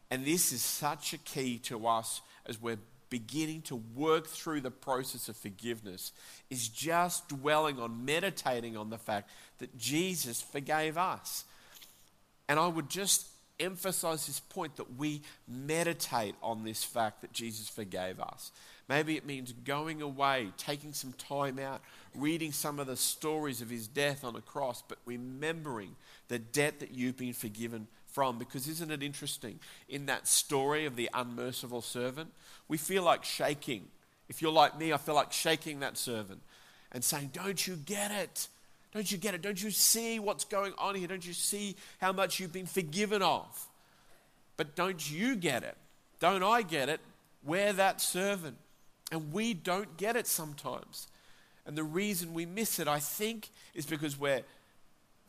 And 0.10 0.26
this 0.26 0.52
is 0.52 0.62
such 0.62 1.14
a 1.14 1.18
key 1.18 1.60
to 1.60 1.86
us 1.86 2.22
as 2.46 2.62
we're 2.62 2.80
beginning 3.10 3.62
to 3.64 3.76
work 3.76 4.28
through 4.28 4.62
the 4.62 4.72
process 4.72 5.30
of 5.30 5.38
forgiveness 5.38 6.12
is 6.50 6.68
just 6.68 7.30
dwelling 7.30 7.80
on 7.80 8.06
meditating 8.06 8.76
on 8.78 8.90
the 8.90 8.98
fact 8.98 9.30
that 9.60 9.78
Jesus 9.78 10.42
forgave 10.42 10.98
us. 10.98 11.46
And 12.50 12.60
I 12.60 12.68
would 12.68 12.90
just 12.90 13.28
emphasize 13.60 14.28
this 14.28 14.40
point 14.40 14.76
that 14.78 14.98
we 14.98 15.22
meditate 15.48 16.36
on 16.42 16.64
this 16.64 16.84
fact 16.84 17.22
that 17.22 17.34
Jesus 17.34 17.68
forgave 17.68 18.20
us. 18.20 18.52
Maybe 18.90 19.18
it 19.18 19.26
means 19.26 19.52
going 19.52 20.02
away, 20.02 20.50
taking 20.58 20.94
some 20.94 21.14
time 21.14 21.60
out, 21.60 21.82
reading 22.16 22.54
some 22.54 22.80
of 22.80 22.88
the 22.88 22.96
stories 22.96 23.62
of 23.62 23.70
his 23.70 23.88
death 23.88 24.24
on 24.24 24.34
the 24.34 24.42
cross, 24.42 24.82
but 24.88 24.98
remembering 25.06 25.96
the 26.30 26.40
debt 26.40 26.80
that 26.80 26.92
you've 26.92 27.18
been 27.18 27.34
forgiven 27.34 27.88
from 28.18 28.40
because 28.40 28.68
isn't 28.68 28.90
it 28.90 29.04
interesting? 29.04 29.60
In 29.88 30.08
that 30.08 30.28
story 30.28 30.88
of 30.88 30.96
the 30.96 31.08
unmerciful 31.14 31.84
servant, 31.84 32.32
we 32.68 32.76
feel 32.76 33.04
like 33.04 33.24
shaking. 33.24 33.90
If 34.28 34.42
you're 34.42 34.52
like 34.52 34.76
me, 34.76 34.92
I 34.92 34.98
feel 34.98 35.14
like 35.14 35.32
shaking 35.32 35.82
that 35.82 36.00
servant 36.00 36.42
and 36.92 37.04
saying, 37.04 37.30
Don't 37.32 37.68
you 37.68 37.76
get 37.76 38.10
it? 38.10 38.48
Don't 38.92 39.12
you 39.12 39.20
get 39.20 39.36
it? 39.36 39.44
Don't 39.44 39.62
you 39.62 39.70
see 39.70 40.18
what's 40.18 40.46
going 40.46 40.74
on 40.80 40.96
here? 40.96 41.08
Don't 41.08 41.28
you 41.28 41.34
see 41.34 41.76
how 42.02 42.12
much 42.12 42.40
you've 42.40 42.52
been 42.52 42.66
forgiven 42.66 43.22
of? 43.22 43.68
But 44.56 44.76
don't 44.76 45.12
you 45.12 45.36
get 45.36 45.62
it? 45.62 45.78
Don't 46.20 46.42
I 46.42 46.64
get 46.64 46.90
it? 46.90 47.02
We're 47.44 47.74
that 47.74 48.02
servant. 48.02 48.58
And 49.12 49.32
we 49.32 49.54
don't 49.54 49.96
get 49.96 50.16
it 50.16 50.26
sometimes. 50.26 51.08
And 51.68 51.78
the 51.78 51.84
reason 51.84 52.34
we 52.34 52.48
miss 52.48 52.80
it, 52.80 52.88
I 52.88 52.98
think, 52.98 53.50
is 53.76 53.86
because 53.86 54.18
we're 54.18 54.42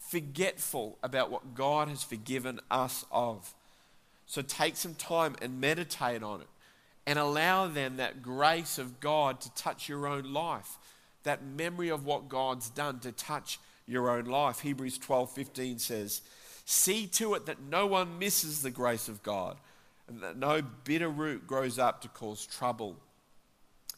forgetful 0.08 0.98
about 1.02 1.30
what 1.30 1.54
God 1.54 1.88
has 1.88 2.02
forgiven 2.02 2.60
us 2.70 3.04
of. 3.12 3.54
So 4.26 4.42
take 4.42 4.76
some 4.76 4.94
time 4.94 5.36
and 5.42 5.60
meditate 5.60 6.22
on 6.22 6.40
it 6.40 6.48
and 7.06 7.18
allow 7.18 7.66
then 7.66 7.96
that 7.96 8.22
grace 8.22 8.78
of 8.78 9.00
God 9.00 9.40
to 9.42 9.54
touch 9.54 9.88
your 9.88 10.06
own 10.06 10.32
life, 10.32 10.78
that 11.24 11.44
memory 11.44 11.88
of 11.90 12.04
what 12.04 12.28
God's 12.28 12.70
done 12.70 13.00
to 13.00 13.12
touch 13.12 13.58
your 13.86 14.10
own 14.10 14.24
life. 14.24 14.60
Hebrews 14.60 14.98
12:15 14.98 15.78
says, 15.78 16.22
"See 16.64 17.06
to 17.08 17.34
it 17.34 17.46
that 17.46 17.60
no 17.60 17.86
one 17.86 18.18
misses 18.18 18.62
the 18.62 18.70
grace 18.70 19.08
of 19.08 19.22
God, 19.22 19.58
and 20.06 20.22
that 20.22 20.36
no 20.36 20.62
bitter 20.62 21.08
root 21.08 21.46
grows 21.46 21.78
up 21.78 22.02
to 22.02 22.08
cause 22.08 22.46
trouble 22.46 22.96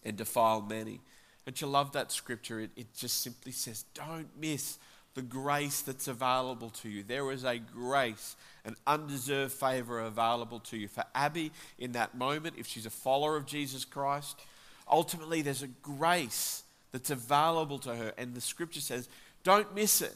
and 0.04 0.16
defile 0.16 0.60
many." 0.60 1.00
Don't 1.44 1.60
you 1.60 1.66
love 1.66 1.92
that 1.92 2.12
scripture? 2.12 2.60
It, 2.60 2.70
it 2.76 2.94
just 2.94 3.22
simply 3.22 3.50
says, 3.50 3.84
Don't 3.94 4.36
miss 4.36 4.78
the 5.14 5.22
grace 5.22 5.82
that's 5.82 6.08
available 6.08 6.70
to 6.70 6.88
you. 6.88 7.02
There 7.02 7.30
is 7.32 7.44
a 7.44 7.58
grace, 7.58 8.36
an 8.64 8.76
undeserved 8.86 9.52
favor 9.52 10.00
available 10.00 10.60
to 10.60 10.76
you. 10.76 10.88
For 10.88 11.04
Abby, 11.14 11.52
in 11.78 11.92
that 11.92 12.14
moment, 12.14 12.54
if 12.58 12.66
she's 12.66 12.86
a 12.86 12.90
follower 12.90 13.36
of 13.36 13.46
Jesus 13.46 13.84
Christ, 13.84 14.40
ultimately 14.90 15.42
there's 15.42 15.62
a 15.62 15.68
grace 15.68 16.62
that's 16.92 17.10
available 17.10 17.78
to 17.80 17.94
her. 17.94 18.12
And 18.16 18.34
the 18.34 18.40
scripture 18.40 18.80
says, 18.80 19.08
don't 19.42 19.74
miss 19.74 20.00
it. 20.00 20.14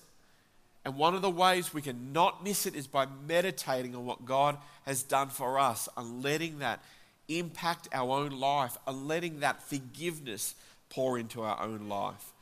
And 0.85 0.97
one 0.97 1.15
of 1.15 1.23
the 1.23 1.31
ways 1.31 1.73
we 1.73 1.83
can 1.83 2.13
not 2.13 2.45
miss 2.45 2.67
it 2.67 2.77
is 2.77 2.87
by 2.87 3.07
meditating 3.27 3.97
on 3.97 4.05
what 4.05 4.27
God 4.27 4.59
has 4.85 5.03
done 5.03 5.29
for 5.29 5.59
us 5.59 5.89
and 5.97 6.23
letting 6.23 6.59
that 6.59 6.85
impact 7.27 7.89
our 7.93 8.11
own 8.11 8.39
life 8.39 8.77
and 8.87 9.09
letting 9.09 9.41
that 9.41 9.63
forgiveness 9.63 10.55
pour 10.91 11.19
into 11.19 11.41
our 11.41 11.61
own 11.63 11.89
life. 11.89 12.34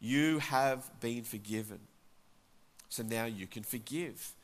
You 0.00 0.38
have 0.38 0.88
been 1.00 1.24
forgiven. 1.24 1.80
So 2.88 3.02
now 3.02 3.26
you 3.26 3.46
can 3.46 3.62
forgive. 3.62 4.34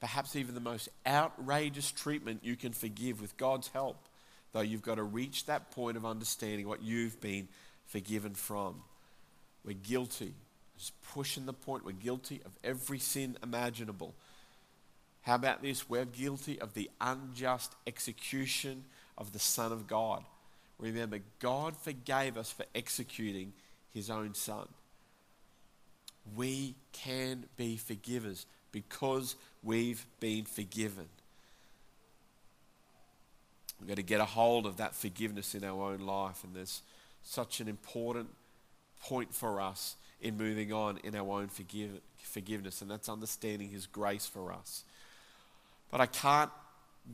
Perhaps 0.00 0.36
even 0.36 0.54
the 0.54 0.60
most 0.60 0.88
outrageous 1.06 1.90
treatment 1.90 2.40
you 2.42 2.56
can 2.56 2.72
forgive 2.72 3.20
with 3.20 3.36
God's 3.36 3.68
help, 3.68 3.96
though 4.52 4.60
you've 4.60 4.82
got 4.82 4.96
to 4.96 5.02
reach 5.02 5.46
that 5.46 5.70
point 5.72 5.96
of 5.96 6.06
understanding 6.06 6.68
what 6.68 6.82
you've 6.82 7.20
been 7.20 7.48
forgiven 7.86 8.34
from. 8.34 8.82
We're 9.64 9.74
guilty. 9.74 10.34
Just 10.78 10.92
pushing 11.12 11.44
the 11.44 11.52
point, 11.52 11.84
we're 11.84 11.92
guilty 11.92 12.40
of 12.46 12.52
every 12.64 12.98
sin 12.98 13.36
imaginable. 13.42 14.14
How 15.22 15.34
about 15.34 15.60
this? 15.60 15.88
We're 15.88 16.06
guilty 16.06 16.58
of 16.58 16.72
the 16.72 16.90
unjust 17.00 17.74
execution 17.86 18.84
of 19.18 19.32
the 19.32 19.38
Son 19.38 19.72
of 19.72 19.86
God. 19.86 20.24
Remember, 20.78 21.18
God 21.40 21.76
forgave 21.76 22.38
us 22.38 22.50
for 22.50 22.64
executing 22.74 23.52
his 23.92 24.08
own 24.08 24.34
Son. 24.34 24.66
We 26.36 26.74
can 26.92 27.44
be 27.56 27.76
forgivers 27.76 28.46
because 28.72 29.36
we've 29.62 30.04
been 30.20 30.44
forgiven. 30.44 31.06
We've 33.80 33.88
got 33.88 33.96
to 33.96 34.02
get 34.02 34.20
a 34.20 34.26
hold 34.26 34.66
of 34.66 34.76
that 34.76 34.94
forgiveness 34.94 35.54
in 35.54 35.64
our 35.64 35.92
own 35.92 36.00
life, 36.00 36.44
and 36.44 36.54
there's 36.54 36.82
such 37.22 37.60
an 37.60 37.68
important 37.68 38.28
point 39.00 39.34
for 39.34 39.60
us 39.60 39.96
in 40.20 40.36
moving 40.36 40.72
on 40.72 40.98
in 41.02 41.16
our 41.16 41.40
own 41.40 41.48
forgive, 41.48 42.00
forgiveness, 42.22 42.82
and 42.82 42.90
that's 42.90 43.08
understanding 43.08 43.70
His 43.70 43.86
grace 43.86 44.26
for 44.26 44.52
us. 44.52 44.84
But 45.90 46.00
I 46.00 46.06
can't 46.06 46.50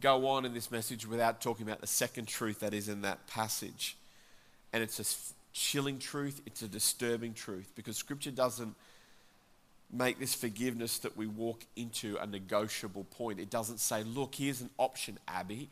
go 0.01 0.29
on 0.29 0.45
in 0.45 0.53
this 0.53 0.71
message 0.71 1.07
without 1.07 1.40
talking 1.40 1.67
about 1.67 1.81
the 1.81 1.87
second 1.87 2.27
truth 2.27 2.61
that 2.61 2.75
is 2.75 2.88
in 2.88 3.03
that 3.03 3.27
passage. 3.29 3.97
And 4.73 4.83
it's 4.83 5.01
a 5.01 5.05
chilling 5.53 5.99
truth, 5.99 6.43
it's 6.45 6.62
a 6.62 6.69
disturbing 6.69 7.33
truth, 7.33 7.71
because 7.77 7.97
Scripture 7.97 8.33
doesn't 8.33 8.75
make 9.92 10.18
this 10.18 10.35
forgiveness 10.35 10.99
that 10.99 11.16
we 11.16 11.27
walk 11.27 11.64
into 11.77 12.16
a 12.16 12.27
negotiable 12.27 13.05
point. 13.05 13.38
It 13.38 13.51
doesn't 13.51 13.79
say, 13.79 14.03
look, 14.03 14.35
here's 14.35 14.61
an 14.61 14.70
option, 14.79 15.18
Abby. 15.29 15.68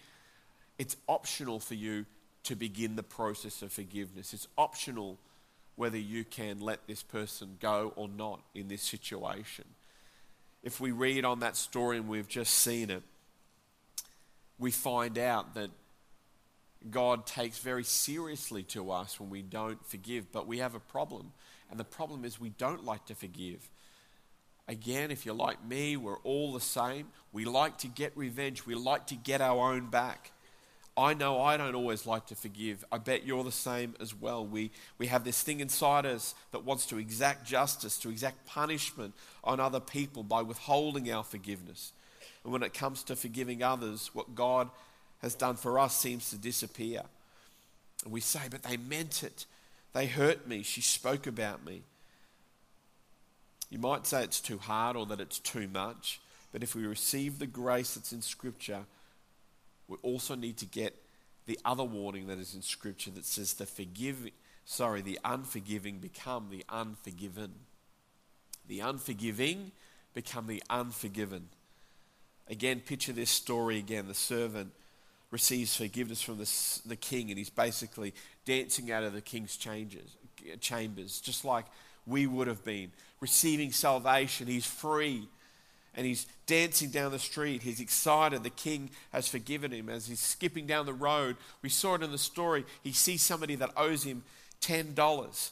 It's 0.78 0.96
optional 1.08 1.60
for 1.60 1.74
you 1.74 2.06
to 2.44 2.54
begin 2.54 2.96
the 2.96 3.02
process 3.02 3.62
of 3.62 3.72
forgiveness. 3.72 4.32
It's 4.32 4.48
optional 4.56 5.18
whether 5.76 5.98
you 5.98 6.24
can 6.24 6.60
let 6.60 6.86
this 6.86 7.02
person 7.02 7.56
go 7.60 7.92
or 7.96 8.08
not 8.08 8.40
in 8.54 8.68
this 8.68 8.82
situation. 8.82 9.64
If 10.62 10.80
we 10.80 10.92
read 10.92 11.24
on 11.24 11.40
that 11.40 11.56
story 11.56 11.96
and 11.96 12.08
we've 12.08 12.28
just 12.28 12.54
seen 12.54 12.90
it, 12.90 13.02
we 14.58 14.70
find 14.70 15.18
out 15.18 15.54
that 15.54 15.70
God 16.90 17.26
takes 17.26 17.58
very 17.58 17.82
seriously 17.82 18.62
to 18.64 18.90
us 18.90 19.18
when 19.18 19.30
we 19.30 19.42
don't 19.42 19.84
forgive, 19.86 20.30
but 20.30 20.46
we 20.46 20.58
have 20.58 20.74
a 20.74 20.80
problem. 20.80 21.32
And 21.70 21.80
the 21.80 21.84
problem 21.84 22.24
is 22.24 22.38
we 22.38 22.50
don't 22.50 22.84
like 22.84 23.06
to 23.06 23.14
forgive. 23.14 23.68
Again, 24.66 25.10
if 25.10 25.26
you're 25.26 25.34
like 25.34 25.64
me, 25.64 25.96
we're 25.96 26.18
all 26.20 26.52
the 26.52 26.60
same. 26.60 27.08
We 27.32 27.44
like 27.44 27.78
to 27.78 27.88
get 27.88 28.16
revenge, 28.16 28.64
we 28.66 28.74
like 28.74 29.06
to 29.08 29.14
get 29.14 29.40
our 29.40 29.72
own 29.72 29.90
back. 29.90 30.30
I 30.96 31.12
know 31.12 31.40
I 31.40 31.56
don't 31.56 31.74
always 31.74 32.06
like 32.06 32.26
to 32.26 32.36
forgive. 32.36 32.84
I 32.92 32.98
bet 32.98 33.26
you're 33.26 33.42
the 33.42 33.50
same 33.50 33.94
as 33.98 34.14
well. 34.14 34.46
We, 34.46 34.70
we 34.96 35.08
have 35.08 35.24
this 35.24 35.42
thing 35.42 35.58
inside 35.58 36.06
us 36.06 36.36
that 36.52 36.64
wants 36.64 36.86
to 36.86 36.98
exact 36.98 37.44
justice, 37.44 37.98
to 37.98 38.10
exact 38.10 38.46
punishment 38.46 39.12
on 39.42 39.58
other 39.58 39.80
people 39.80 40.22
by 40.22 40.42
withholding 40.42 41.10
our 41.10 41.24
forgiveness. 41.24 41.92
And 42.44 42.52
when 42.52 42.62
it 42.62 42.74
comes 42.74 43.02
to 43.04 43.16
forgiving 43.16 43.62
others, 43.62 44.10
what 44.12 44.36
God 44.36 44.70
has 45.20 45.34
done 45.34 45.56
for 45.56 45.80
us 45.80 45.96
seems 45.96 46.30
to 46.30 46.36
disappear. 46.36 47.02
And 48.04 48.12
we 48.12 48.20
say, 48.20 48.42
but 48.48 48.62
they 48.62 48.76
meant 48.76 49.24
it. 49.24 49.46
They 49.94 50.06
hurt 50.06 50.46
me. 50.46 50.62
She 50.62 50.80
spoke 50.80 51.26
about 51.26 51.64
me. 51.64 51.82
You 53.74 53.80
might 53.80 54.06
say 54.06 54.22
it's 54.22 54.38
too 54.38 54.58
hard 54.58 54.94
or 54.94 55.04
that 55.06 55.18
it's 55.18 55.40
too 55.40 55.66
much, 55.66 56.20
but 56.52 56.62
if 56.62 56.76
we 56.76 56.86
receive 56.86 57.40
the 57.40 57.46
grace 57.48 57.94
that's 57.94 58.12
in 58.12 58.22
Scripture, 58.22 58.84
we 59.88 59.96
also 60.02 60.36
need 60.36 60.58
to 60.58 60.64
get 60.64 60.94
the 61.46 61.58
other 61.64 61.82
warning 61.82 62.28
that 62.28 62.38
is 62.38 62.54
in 62.54 62.62
Scripture 62.62 63.10
that 63.10 63.24
says 63.24 63.54
the 63.54 63.66
forgiving, 63.66 64.30
sorry, 64.64 65.00
the 65.00 65.18
unforgiving 65.24 65.98
become 65.98 66.50
the 66.52 66.64
unforgiven. 66.68 67.52
The 68.68 68.78
unforgiving 68.78 69.72
become 70.14 70.46
the 70.46 70.62
unforgiven. 70.70 71.48
Again, 72.46 72.78
picture 72.78 73.12
this 73.12 73.30
story 73.30 73.78
again. 73.78 74.06
The 74.06 74.14
servant 74.14 74.70
receives 75.32 75.76
forgiveness 75.76 76.22
from 76.22 76.38
the, 76.38 76.48
the 76.86 76.94
king, 76.94 77.28
and 77.30 77.38
he's 77.38 77.50
basically 77.50 78.14
dancing 78.44 78.92
out 78.92 79.02
of 79.02 79.14
the 79.14 79.20
king's 79.20 79.56
chambers, 79.56 80.16
chambers, 80.60 81.20
just 81.20 81.44
like 81.44 81.64
we 82.06 82.26
would 82.26 82.46
have 82.46 82.64
been. 82.64 82.92
Receiving 83.20 83.72
salvation, 83.72 84.46
he's 84.46 84.66
free. 84.66 85.28
And 85.96 86.04
he's 86.04 86.26
dancing 86.46 86.90
down 86.90 87.12
the 87.12 87.20
street. 87.20 87.62
He's 87.62 87.80
excited. 87.80 88.42
The 88.42 88.50
king 88.50 88.90
has 89.12 89.28
forgiven 89.28 89.70
him. 89.70 89.88
As 89.88 90.08
he's 90.08 90.20
skipping 90.20 90.66
down 90.66 90.86
the 90.86 90.92
road, 90.92 91.36
we 91.62 91.68
saw 91.68 91.94
it 91.94 92.02
in 92.02 92.10
the 92.10 92.18
story. 92.18 92.64
He 92.82 92.90
sees 92.90 93.22
somebody 93.22 93.54
that 93.56 93.70
owes 93.76 94.02
him 94.02 94.24
$10. 94.60 95.50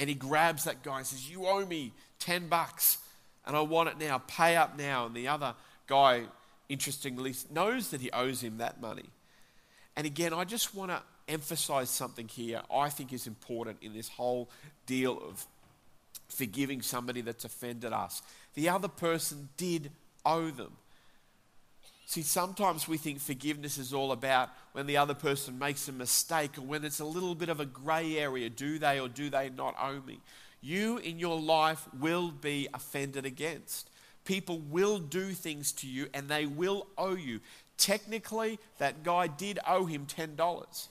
And 0.00 0.08
he 0.08 0.14
grabs 0.14 0.64
that 0.64 0.82
guy 0.82 0.98
and 0.98 1.06
says, 1.06 1.30
You 1.30 1.46
owe 1.46 1.64
me 1.64 1.92
10 2.18 2.48
bucks 2.48 2.98
and 3.46 3.56
I 3.56 3.60
want 3.60 3.88
it 3.88 3.98
now. 3.98 4.18
Pay 4.26 4.56
up 4.56 4.76
now. 4.76 5.06
And 5.06 5.14
the 5.14 5.28
other 5.28 5.54
guy, 5.86 6.24
interestingly, 6.68 7.34
knows 7.50 7.90
that 7.90 8.00
he 8.00 8.10
owes 8.10 8.42
him 8.42 8.58
that 8.58 8.80
money. 8.80 9.10
And 9.94 10.06
again, 10.06 10.34
I 10.34 10.44
just 10.44 10.74
want 10.74 10.90
to 10.90 11.00
emphasize 11.28 11.90
something 11.90 12.28
here 12.28 12.62
I 12.72 12.88
think 12.88 13.12
is 13.12 13.26
important 13.26 13.78
in 13.82 13.92
this 13.92 14.08
whole 14.08 14.48
deal 14.86 15.20
of 15.28 15.46
forgiving 16.28 16.82
somebody 16.82 17.20
that's 17.20 17.44
offended 17.44 17.92
us. 17.92 18.22
The 18.54 18.68
other 18.68 18.88
person 18.88 19.48
did 19.56 19.90
owe 20.24 20.50
them. 20.50 20.72
See, 22.08 22.22
sometimes 22.22 22.86
we 22.86 22.98
think 22.98 23.18
forgiveness 23.18 23.78
is 23.78 23.92
all 23.92 24.12
about 24.12 24.50
when 24.72 24.86
the 24.86 24.96
other 24.96 25.14
person 25.14 25.58
makes 25.58 25.88
a 25.88 25.92
mistake 25.92 26.56
or 26.56 26.62
when 26.62 26.84
it's 26.84 27.00
a 27.00 27.04
little 27.04 27.34
bit 27.34 27.48
of 27.48 27.58
a 27.58 27.66
grey 27.66 28.16
area 28.16 28.48
do 28.48 28.78
they 28.78 29.00
or 29.00 29.08
do 29.08 29.28
they 29.28 29.50
not 29.50 29.74
owe 29.80 30.00
me? 30.06 30.20
You 30.60 30.98
in 30.98 31.18
your 31.18 31.40
life 31.40 31.86
will 31.98 32.30
be 32.30 32.68
offended 32.72 33.26
against. 33.26 33.90
People 34.24 34.58
will 34.58 34.98
do 34.98 35.30
things 35.32 35.72
to 35.72 35.88
you 35.88 36.06
and 36.14 36.28
they 36.28 36.46
will 36.46 36.86
owe 36.96 37.16
you. 37.16 37.40
Technically, 37.76 38.58
that 38.78 39.02
guy 39.02 39.26
did 39.26 39.58
owe 39.66 39.86
him 39.86 40.06
$10. 40.06 40.88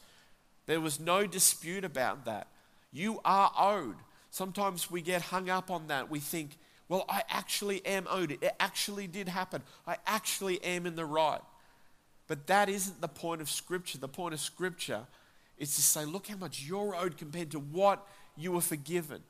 There 0.66 0.82
was 0.82 1.00
no 1.00 1.28
dispute 1.28 1.84
about 1.84 2.26
that. 2.26 2.48
You 2.92 3.20
are 3.24 3.52
owed. 3.58 3.98
Sometimes 4.32 4.90
we 4.90 5.02
get 5.02 5.22
hung 5.22 5.50
up 5.50 5.70
on 5.70 5.88
that. 5.88 6.10
We 6.10 6.20
think, 6.20 6.58
Well, 6.90 7.06
I 7.08 7.24
actually 7.30 7.86
am 7.86 8.08
owed 8.10 8.32
it. 8.32 8.42
It 8.42 8.56
actually 8.60 9.08
did 9.08 9.28
happen. 9.28 9.62
I 9.86 9.98
actually 10.06 10.64
am 10.64 10.86
in 10.86 10.96
the 10.96 11.06
right. 11.06 11.42
But 12.28 12.48
that 12.48 12.70
isn't 12.70 13.02
the 13.02 13.08
point 13.08 13.42
of 13.42 13.50
Scripture. 13.50 13.98
The 13.98 14.08
point 14.08 14.34
of 14.34 14.40
Scripture 14.40 15.06
is 15.58 15.76
to 15.76 15.82
say, 15.82 16.06
look 16.06 16.28
how 16.28 16.38
much 16.38 16.64
you're 16.64 16.96
owed 16.96 17.18
compared 17.18 17.52
to 17.52 17.60
what 17.60 18.06
you 18.36 18.52
were 18.52 18.62
forgiven. 18.62 19.22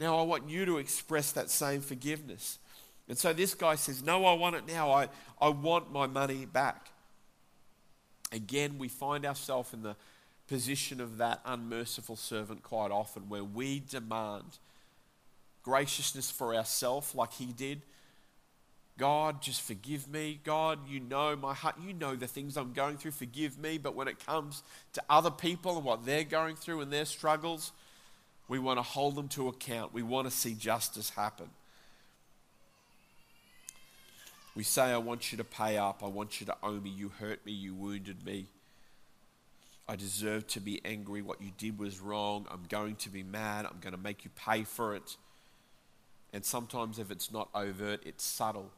Now, 0.00 0.18
I 0.18 0.22
want 0.22 0.48
you 0.48 0.64
to 0.64 0.78
express 0.78 1.32
that 1.32 1.50
same 1.50 1.80
forgiveness. 1.80 2.58
And 3.08 3.18
so 3.18 3.32
this 3.32 3.54
guy 3.54 3.74
says, 3.74 4.02
No, 4.02 4.24
I 4.26 4.34
want 4.34 4.56
it 4.56 4.66
now. 4.66 4.92
I, 4.92 5.08
I 5.40 5.48
want 5.48 5.90
my 5.92 6.06
money 6.06 6.44
back. 6.44 6.90
Again, 8.30 8.78
we 8.78 8.88
find 8.88 9.24
ourselves 9.24 9.72
in 9.72 9.82
the 9.82 9.96
position 10.48 11.00
of 11.00 11.18
that 11.18 11.40
unmerciful 11.44 12.16
servant 12.16 12.62
quite 12.62 12.90
often 12.90 13.28
where 13.28 13.44
we 13.44 13.80
demand 13.80 14.58
graciousness 15.62 16.30
for 16.30 16.54
ourselves 16.54 17.14
like 17.14 17.34
he 17.34 17.46
did. 17.46 17.82
God, 18.96 19.42
just 19.42 19.62
forgive 19.62 20.08
me. 20.08 20.40
God, 20.42 20.80
you 20.88 20.98
know 20.98 21.36
my 21.36 21.54
heart. 21.54 21.76
You 21.80 21.92
know 21.92 22.16
the 22.16 22.26
things 22.26 22.56
I'm 22.56 22.72
going 22.72 22.96
through. 22.96 23.12
Forgive 23.12 23.56
me. 23.56 23.78
But 23.78 23.94
when 23.94 24.08
it 24.08 24.24
comes 24.24 24.64
to 24.94 25.02
other 25.08 25.30
people 25.30 25.76
and 25.76 25.84
what 25.84 26.04
they're 26.04 26.24
going 26.24 26.56
through 26.56 26.80
and 26.80 26.92
their 26.92 27.04
struggles, 27.04 27.70
we 28.48 28.58
want 28.58 28.78
to 28.78 28.82
hold 28.82 29.14
them 29.14 29.28
to 29.28 29.46
account. 29.48 29.94
We 29.94 30.02
want 30.02 30.28
to 30.28 30.34
see 30.34 30.54
justice 30.54 31.10
happen. 31.10 31.50
We 34.56 34.64
say, 34.64 34.82
I 34.82 34.96
want 34.96 35.30
you 35.30 35.38
to 35.38 35.44
pay 35.44 35.78
up. 35.78 36.02
I 36.02 36.08
want 36.08 36.40
you 36.40 36.46
to 36.46 36.56
owe 36.64 36.80
me. 36.80 36.90
You 36.90 37.10
hurt 37.20 37.46
me. 37.46 37.52
You 37.52 37.74
wounded 37.74 38.24
me. 38.24 38.46
I 39.88 39.96
deserve 39.96 40.46
to 40.48 40.60
be 40.60 40.80
angry. 40.84 41.22
What 41.22 41.40
you 41.40 41.50
did 41.56 41.78
was 41.78 41.98
wrong. 41.98 42.46
I'm 42.50 42.64
going 42.68 42.96
to 42.96 43.08
be 43.08 43.22
mad. 43.22 43.64
I'm 43.64 43.78
going 43.80 43.94
to 43.94 44.00
make 44.00 44.24
you 44.24 44.30
pay 44.36 44.64
for 44.64 44.94
it. 44.94 45.16
And 46.32 46.44
sometimes, 46.44 46.98
if 46.98 47.10
it's 47.10 47.32
not 47.32 47.48
overt, 47.54 48.02
it's 48.04 48.22
subtle. 48.22 48.70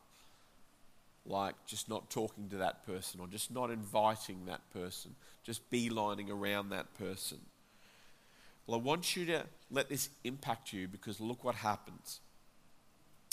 Like 1.27 1.55
just 1.67 1.89
not 1.89 2.11
talking 2.11 2.49
to 2.51 2.57
that 2.59 2.87
person 2.87 3.21
or 3.21 3.27
just 3.27 3.51
not 3.51 3.71
inviting 3.71 4.47
that 4.47 4.61
person, 4.73 5.17
just 5.43 5.69
beelining 5.71 6.31
around 6.31 6.71
that 6.71 6.97
person. 6.97 7.39
Well, 8.67 8.79
I 8.79 8.83
want 8.83 9.17
you 9.17 9.27
to 9.27 9.45
let 9.71 9.89
this 9.89 10.11
impact 10.23 10.73
you 10.73 10.87
because 10.87 11.21
look 11.21 11.43
what 11.43 11.57
happens. 11.57 12.21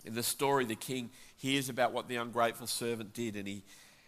In 0.04 0.16
the 0.16 0.24
story, 0.24 0.66
the 0.66 0.76
king 0.76 1.12
hears 1.36 1.70
about 1.70 1.94
what 1.94 2.08
the 2.08 2.16
ungrateful 2.16 2.68
servant 2.68 3.14
did 3.14 3.36
and 3.36 3.48
he, 3.48 3.64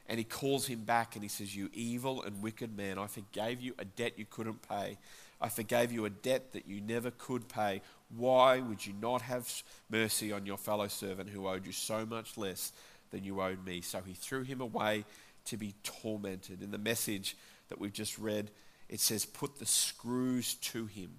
and 0.09 0.17
he 0.17 0.23
calls 0.23 0.65
him 0.65 0.79
back 0.79 1.15
and 1.15 1.23
he 1.23 1.29
says, 1.29 1.55
You 1.55 1.69
evil 1.71 2.23
and 2.23 2.41
wicked 2.41 2.75
man, 2.75 2.97
I 2.97 3.05
forgave 3.05 3.61
you 3.61 3.75
a 3.77 3.85
debt 3.85 4.13
you 4.17 4.25
couldn't 4.29 4.67
pay. 4.67 4.97
I 5.39 5.49
forgave 5.49 5.91
you 5.91 6.03
a 6.05 6.09
debt 6.09 6.51
that 6.53 6.67
you 6.67 6.81
never 6.81 7.11
could 7.11 7.47
pay. 7.47 7.81
Why 8.17 8.59
would 8.59 8.85
you 8.85 8.93
not 8.99 9.21
have 9.21 9.47
mercy 9.89 10.33
on 10.33 10.47
your 10.47 10.57
fellow 10.57 10.87
servant 10.87 11.29
who 11.29 11.47
owed 11.47 11.65
you 11.65 11.71
so 11.71 12.05
much 12.05 12.37
less 12.37 12.73
than 13.11 13.23
you 13.23 13.39
owed 13.39 13.63
me? 13.63 13.81
So 13.81 14.01
he 14.01 14.13
threw 14.13 14.41
him 14.41 14.59
away 14.59 15.05
to 15.45 15.57
be 15.57 15.75
tormented. 15.83 16.63
In 16.63 16.71
the 16.71 16.79
message 16.79 17.37
that 17.69 17.79
we've 17.79 17.93
just 17.93 18.17
read, 18.17 18.49
it 18.89 18.99
says, 18.99 19.25
Put 19.25 19.59
the 19.59 19.65
screws 19.67 20.55
to 20.55 20.87
him 20.87 21.11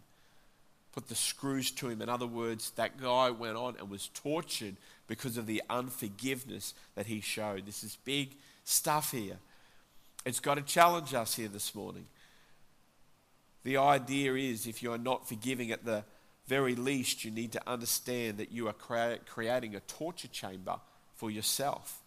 put 0.93 1.09
the 1.09 1.15
screws 1.15 1.71
to 1.71 1.89
him. 1.89 2.03
In 2.03 2.09
other 2.09 2.27
words, 2.27 2.73
that 2.73 3.01
guy 3.01 3.31
went 3.31 3.57
on 3.57 3.77
and 3.79 3.89
was 3.89 4.09
tortured 4.09 4.77
because 5.07 5.37
of 5.37 5.47
the 5.47 5.63
unforgiveness 5.71 6.75
that 6.95 7.07
he 7.07 7.21
showed. 7.21 7.65
This 7.65 7.85
is 7.85 7.97
big 8.05 8.37
stuff 8.71 9.13
here. 9.13 9.39
It's 10.25 10.41
got 10.41 10.55
to 10.55 10.63
challenge 10.63 11.15
us 11.15 11.35
here 11.35 11.49
this 11.49 11.75
morning. 11.75 12.07
The 13.63 13.77
idea 13.77 14.35
is 14.35 14.67
if 14.67 14.83
you 14.83 14.93
are 14.93 14.99
not 14.99 15.29
forgiving 15.29 15.71
at 15.71 15.85
the 15.85 16.05
very 16.47 16.75
least, 16.75 17.25
you 17.25 17.31
need 17.31 17.53
to 17.53 17.69
understand 17.69 18.39
that 18.39 18.53
you 18.53 18.69
are 18.69 18.73
crea- 18.73 19.19
creating 19.27 19.75
a 19.75 19.81
torture 19.81 20.29
chamber 20.29 20.77
for 21.15 21.31
yourself. 21.31 22.01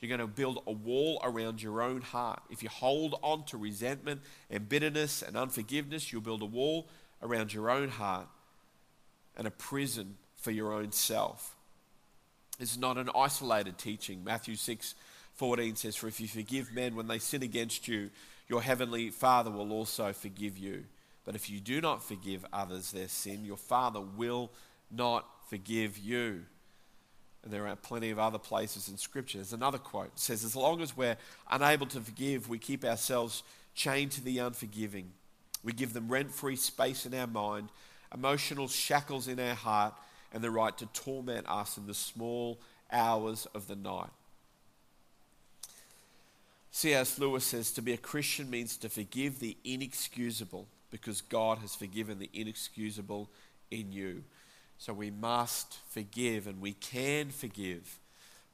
You're 0.00 0.08
going 0.08 0.20
to 0.20 0.26
build 0.26 0.62
a 0.66 0.72
wall 0.72 1.20
around 1.24 1.60
your 1.62 1.82
own 1.82 2.02
heart. 2.02 2.40
If 2.50 2.62
you 2.62 2.68
hold 2.68 3.18
on 3.22 3.44
to 3.46 3.56
resentment 3.56 4.20
and 4.50 4.68
bitterness 4.68 5.22
and 5.22 5.36
unforgiveness, 5.36 6.12
you'll 6.12 6.20
build 6.20 6.42
a 6.42 6.46
wall 6.46 6.88
around 7.22 7.52
your 7.52 7.70
own 7.70 7.88
heart 7.88 8.28
and 9.36 9.46
a 9.46 9.50
prison 9.50 10.16
for 10.36 10.52
your 10.52 10.72
own 10.72 10.92
self. 10.92 11.56
It's 12.60 12.76
not 12.76 12.96
an 12.96 13.10
isolated 13.14 13.78
teaching. 13.78 14.22
Matthew 14.22 14.54
6 14.54 14.94
14 15.38 15.76
says, 15.76 15.94
For 15.94 16.08
if 16.08 16.20
you 16.20 16.26
forgive 16.26 16.72
men 16.72 16.96
when 16.96 17.06
they 17.06 17.20
sin 17.20 17.44
against 17.44 17.86
you, 17.86 18.10
your 18.48 18.60
heavenly 18.60 19.10
Father 19.10 19.50
will 19.50 19.72
also 19.72 20.12
forgive 20.12 20.58
you. 20.58 20.84
But 21.24 21.36
if 21.36 21.48
you 21.48 21.60
do 21.60 21.80
not 21.80 22.02
forgive 22.02 22.44
others 22.52 22.90
their 22.90 23.08
sin, 23.08 23.44
your 23.44 23.56
Father 23.56 24.00
will 24.00 24.50
not 24.90 25.26
forgive 25.48 25.96
you. 25.96 26.44
And 27.44 27.52
there 27.52 27.68
are 27.68 27.76
plenty 27.76 28.10
of 28.10 28.18
other 28.18 28.38
places 28.38 28.88
in 28.88 28.96
Scripture. 28.96 29.38
There's 29.38 29.52
another 29.52 29.78
quote. 29.78 30.08
It 30.08 30.18
says, 30.18 30.42
As 30.42 30.56
long 30.56 30.80
as 30.80 30.96
we're 30.96 31.16
unable 31.48 31.86
to 31.86 32.00
forgive, 32.00 32.48
we 32.48 32.58
keep 32.58 32.84
ourselves 32.84 33.44
chained 33.74 34.10
to 34.12 34.24
the 34.24 34.38
unforgiving. 34.38 35.12
We 35.62 35.72
give 35.72 35.92
them 35.92 36.08
rent 36.08 36.32
free 36.32 36.56
space 36.56 37.06
in 37.06 37.14
our 37.14 37.28
mind, 37.28 37.68
emotional 38.12 38.66
shackles 38.66 39.28
in 39.28 39.38
our 39.38 39.54
heart, 39.54 39.94
and 40.32 40.42
the 40.42 40.50
right 40.50 40.76
to 40.78 40.86
torment 40.86 41.48
us 41.48 41.78
in 41.78 41.86
the 41.86 41.94
small 41.94 42.58
hours 42.90 43.46
of 43.54 43.68
the 43.68 43.76
night. 43.76 44.10
C.S. 46.70 47.18
Lewis 47.18 47.44
says 47.44 47.72
to 47.72 47.82
be 47.82 47.92
a 47.92 47.98
Christian 47.98 48.50
means 48.50 48.76
to 48.78 48.88
forgive 48.88 49.40
the 49.40 49.56
inexcusable 49.64 50.68
because 50.90 51.20
God 51.20 51.58
has 51.58 51.74
forgiven 51.74 52.18
the 52.18 52.30
inexcusable 52.32 53.30
in 53.70 53.92
you. 53.92 54.24
So 54.78 54.92
we 54.92 55.10
must 55.10 55.78
forgive, 55.90 56.46
and 56.46 56.60
we 56.60 56.72
can 56.72 57.30
forgive 57.30 57.98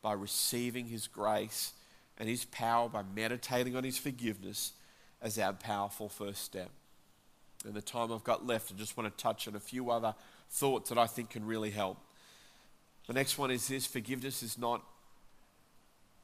by 0.00 0.14
receiving 0.14 0.87
His 0.87 1.07
grace 1.07 1.72
and 2.18 2.29
His 2.29 2.44
power 2.46 2.88
by 2.88 3.03
meditating 3.14 3.77
on 3.77 3.85
His 3.85 3.98
forgiveness 3.98 4.72
as 5.20 5.38
our 5.38 5.53
powerful 5.53 6.09
first 6.09 6.42
step 6.42 6.70
in 7.66 7.74
the 7.74 7.83
time 7.83 8.12
I've 8.12 8.24
got 8.24 8.46
left, 8.46 8.72
I 8.72 8.77
just 8.77 8.96
want 8.96 9.16
to 9.16 9.22
touch 9.22 9.48
on 9.48 9.57
a 9.57 9.61
few 9.61 9.90
other 9.90 10.14
thoughts 10.50 10.90
that 10.90 10.98
I 10.98 11.07
think 11.07 11.31
can 11.31 11.46
really 11.46 11.70
help. 11.70 11.98
The 13.07 13.12
next 13.12 13.38
one 13.38 13.50
is 13.50 13.68
this 13.68 13.87
forgiveness 13.87 14.42
is 14.42 14.59
not 14.59 14.83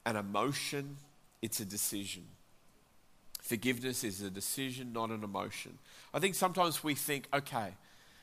an 0.07 0.17
emotion, 0.17 0.97
it's 1.43 1.61
a 1.61 1.65
decision. 1.65 2.25
Forgiveness 3.43 4.05
is 4.05 4.21
a 4.21 4.31
decision, 4.31 4.93
not 4.93 5.11
an 5.11 5.25
emotion. 5.25 5.79
I 6.13 6.19
think 6.19 6.35
sometimes 6.35 6.85
we 6.85 6.95
think, 6.95 7.27
okay, 7.33 7.75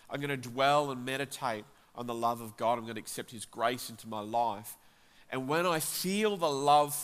I'm 0.10 0.22
going 0.22 0.30
to 0.30 0.38
dwell 0.38 0.92
and 0.92 1.04
meditate 1.04 1.66
on 1.96 2.06
the 2.06 2.14
love 2.14 2.42
of 2.42 2.56
God, 2.58 2.78
I'm 2.78 2.84
going 2.84 2.96
to 2.96 3.02
accept 3.02 3.32
His 3.32 3.46
grace 3.46 3.90
into 3.90 4.08
my 4.08 4.20
life. 4.20 4.78
And 5.32 5.48
when 5.48 5.66
I 5.66 5.80
feel 5.80 6.38
the 6.38 6.50
love 6.50 6.96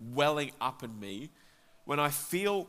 welling 0.00 0.52
up 0.60 0.82
in 0.82 0.98
me, 0.98 1.28
when 1.84 2.00
I 2.00 2.08
feel 2.08 2.68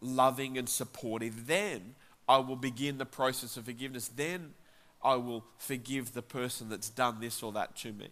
loving 0.00 0.58
and 0.58 0.68
supportive, 0.68 1.46
then 1.46 1.94
I 2.28 2.38
will 2.38 2.56
begin 2.56 2.98
the 2.98 3.06
process 3.06 3.56
of 3.56 3.66
forgiveness. 3.66 4.08
Then 4.08 4.54
I 5.02 5.14
will 5.14 5.44
forgive 5.58 6.12
the 6.12 6.22
person 6.22 6.68
that's 6.68 6.90
done 6.90 7.20
this 7.20 7.42
or 7.42 7.52
that 7.52 7.76
to 7.76 7.92
me. 7.92 8.08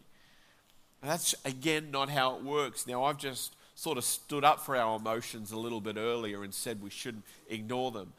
And 1.03 1.11
that's, 1.11 1.35
again, 1.45 1.91
not 1.91 2.09
how 2.09 2.37
it 2.37 2.45
works. 2.45 2.87
Now, 2.87 3.05
I've 3.05 3.19
just 3.19 3.57
sort 3.75 3.99
of 3.99 4.05
stood 4.05 4.45
up 4.45 4.61
for 4.61 4.77
our 4.77 4.97
emotions 4.97 5.53
a 5.53 5.59
little 5.59 5.81
bit 5.81 5.97
earlier 5.97 6.43
and 6.43 6.55
said 6.55 6.83
we 6.83 6.91
shouldn't 6.91 7.25
ignore 7.49 7.91
them. 7.91 8.13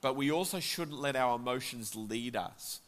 But 0.00 0.16
we 0.16 0.30
also 0.30 0.60
shouldn't 0.60 1.00
let 1.00 1.16
our 1.16 1.36
emotions 1.36 1.94
lead 1.94 2.36
us. 2.36 2.80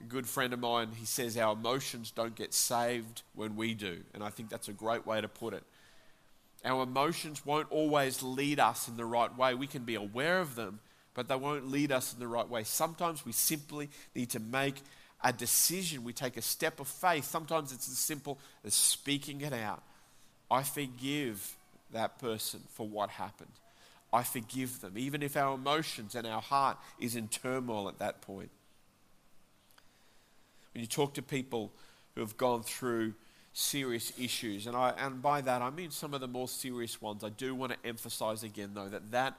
A 0.00 0.04
good 0.04 0.26
friend 0.26 0.52
of 0.52 0.60
mine, 0.60 0.90
he 0.96 1.06
says 1.06 1.36
our 1.36 1.54
emotions 1.54 2.10
don't 2.10 2.34
get 2.34 2.52
saved 2.52 3.22
when 3.34 3.56
we 3.56 3.74
do. 3.74 4.02
And 4.14 4.22
I 4.22 4.30
think 4.30 4.48
that's 4.48 4.68
a 4.68 4.72
great 4.72 5.06
way 5.06 5.20
to 5.20 5.28
put 5.28 5.54
it. 5.54 5.64
Our 6.64 6.82
emotions 6.82 7.46
won't 7.46 7.70
always 7.70 8.22
lead 8.22 8.60
us 8.60 8.88
in 8.88 8.96
the 8.96 9.04
right 9.04 9.34
way. 9.36 9.54
We 9.54 9.66
can 9.66 9.84
be 9.84 9.94
aware 9.94 10.40
of 10.40 10.54
them, 10.54 10.80
but 11.14 11.28
they 11.28 11.36
won't 11.36 11.70
lead 11.70 11.92
us 11.92 12.12
in 12.12 12.18
the 12.18 12.28
right 12.28 12.48
way. 12.48 12.64
Sometimes 12.64 13.24
we 13.24 13.32
simply 13.32 13.88
need 14.14 14.30
to 14.30 14.40
make 14.40 14.82
a 15.22 15.32
decision. 15.32 16.04
We 16.04 16.12
take 16.12 16.36
a 16.36 16.42
step 16.42 16.80
of 16.80 16.88
faith. 16.88 17.24
Sometimes 17.24 17.72
it's 17.72 17.88
as 17.88 17.98
simple 17.98 18.38
as 18.64 18.74
speaking 18.74 19.40
it 19.40 19.52
out. 19.52 19.82
I 20.50 20.62
forgive 20.62 21.56
that 21.92 22.18
person 22.18 22.60
for 22.70 22.86
what 22.86 23.10
happened. 23.10 23.50
I 24.12 24.22
forgive 24.22 24.80
them, 24.80 24.96
even 24.96 25.22
if 25.22 25.36
our 25.36 25.54
emotions 25.54 26.14
and 26.14 26.26
our 26.26 26.40
heart 26.40 26.78
is 26.98 27.16
in 27.16 27.28
turmoil 27.28 27.88
at 27.88 27.98
that 27.98 28.22
point. 28.22 28.50
When 30.72 30.80
you 30.80 30.86
talk 30.86 31.14
to 31.14 31.22
people 31.22 31.72
who 32.14 32.20
have 32.20 32.36
gone 32.36 32.62
through 32.62 33.14
serious 33.52 34.12
issues, 34.18 34.66
and, 34.66 34.76
I, 34.76 34.92
and 34.98 35.20
by 35.20 35.40
that 35.40 35.62
I 35.62 35.70
mean 35.70 35.90
some 35.90 36.14
of 36.14 36.20
the 36.20 36.28
more 36.28 36.48
serious 36.48 37.00
ones, 37.02 37.24
I 37.24 37.30
do 37.30 37.54
want 37.54 37.72
to 37.72 37.88
emphasize 37.88 38.42
again, 38.42 38.70
though, 38.74 38.88
that 38.88 39.10
that 39.10 39.38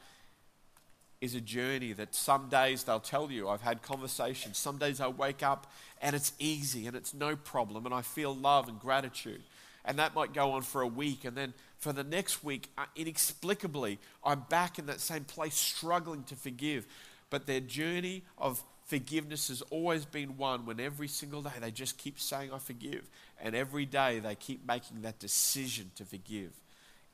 is 1.22 1.34
a 1.34 1.42
journey 1.42 1.94
that 1.94 2.14
some 2.14 2.48
days 2.50 2.84
they'll 2.84 3.00
tell 3.00 3.32
you, 3.32 3.50
I've 3.50 3.62
had 3.62 3.82
conversations. 3.82 4.58
Some 4.58 4.78
days 4.78 5.02
I 5.02 5.08
wake 5.08 5.42
up 5.42 5.72
and 6.02 6.16
it's 6.16 6.34
easy 6.38 6.86
and 6.86 6.96
it's 6.96 7.14
no 7.14 7.36
problem 7.36 7.86
and 7.86 7.96
I 7.96 8.02
feel 8.02 8.36
love 8.36 8.68
and 8.68 8.80
gratitude. 8.80 9.42
And 9.88 9.98
that 10.00 10.14
might 10.14 10.34
go 10.34 10.52
on 10.52 10.64
for 10.64 10.82
a 10.82 10.88
week. 10.88 11.24
And 11.24 11.36
then 11.36 11.54
for 11.78 11.94
the 11.94 12.04
next 12.04 12.44
week, 12.44 12.70
inexplicably, 12.98 14.00
I'm 14.24 14.42
back 14.50 14.78
in 14.78 14.86
that 14.88 15.00
same 15.00 15.24
place 15.24 15.56
struggling 15.56 16.24
to 16.26 16.36
forgive. 16.36 16.86
But 17.30 17.48
their 17.48 17.62
journey 17.62 18.24
of 18.38 18.62
forgiveness 18.86 19.48
has 19.48 19.62
always 19.64 20.04
been 20.04 20.36
one 20.38 20.66
when 20.66 20.82
every 20.82 21.08
single 21.08 21.42
day 21.42 21.52
they 21.62 21.72
just 21.72 21.98
keep 21.98 22.20
saying, 22.20 22.52
I 22.54 22.60
forgive. 22.60 23.08
And 23.42 23.56
every 23.56 23.86
day 23.86 24.20
they 24.20 24.36
keep 24.36 24.68
making 24.68 25.04
that 25.04 25.20
decision 25.20 25.92
to 25.96 26.04
forgive. 26.04 26.52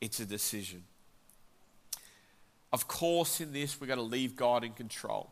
It's 0.01 0.19
a 0.19 0.25
decision. 0.25 0.83
Of 2.71 2.88
course, 2.88 3.39
in 3.39 3.53
this, 3.53 3.79
we're 3.79 3.88
going 3.88 3.97
to 3.97 4.03
leave 4.03 4.36
God 4.36 4.63
in 4.63 4.73
control. 4.73 5.31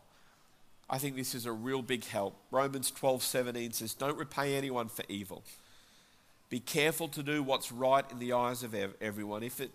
I 0.88 0.98
think 0.98 1.16
this 1.16 1.34
is 1.34 1.44
a 1.44 1.52
real 1.52 1.82
big 1.82 2.04
help. 2.04 2.36
Romans 2.52 2.92
12 2.92 3.22
17 3.24 3.72
says, 3.72 3.94
Don't 3.94 4.16
repay 4.16 4.54
anyone 4.54 4.88
for 4.88 5.04
evil. 5.08 5.42
Be 6.52 6.60
careful 6.60 7.08
to 7.08 7.22
do 7.22 7.42
what's 7.42 7.72
right 7.72 8.04
in 8.10 8.18
the 8.18 8.34
eyes 8.34 8.62
of 8.62 8.74
everyone. 9.00 9.42
If 9.42 9.58
it 9.58 9.70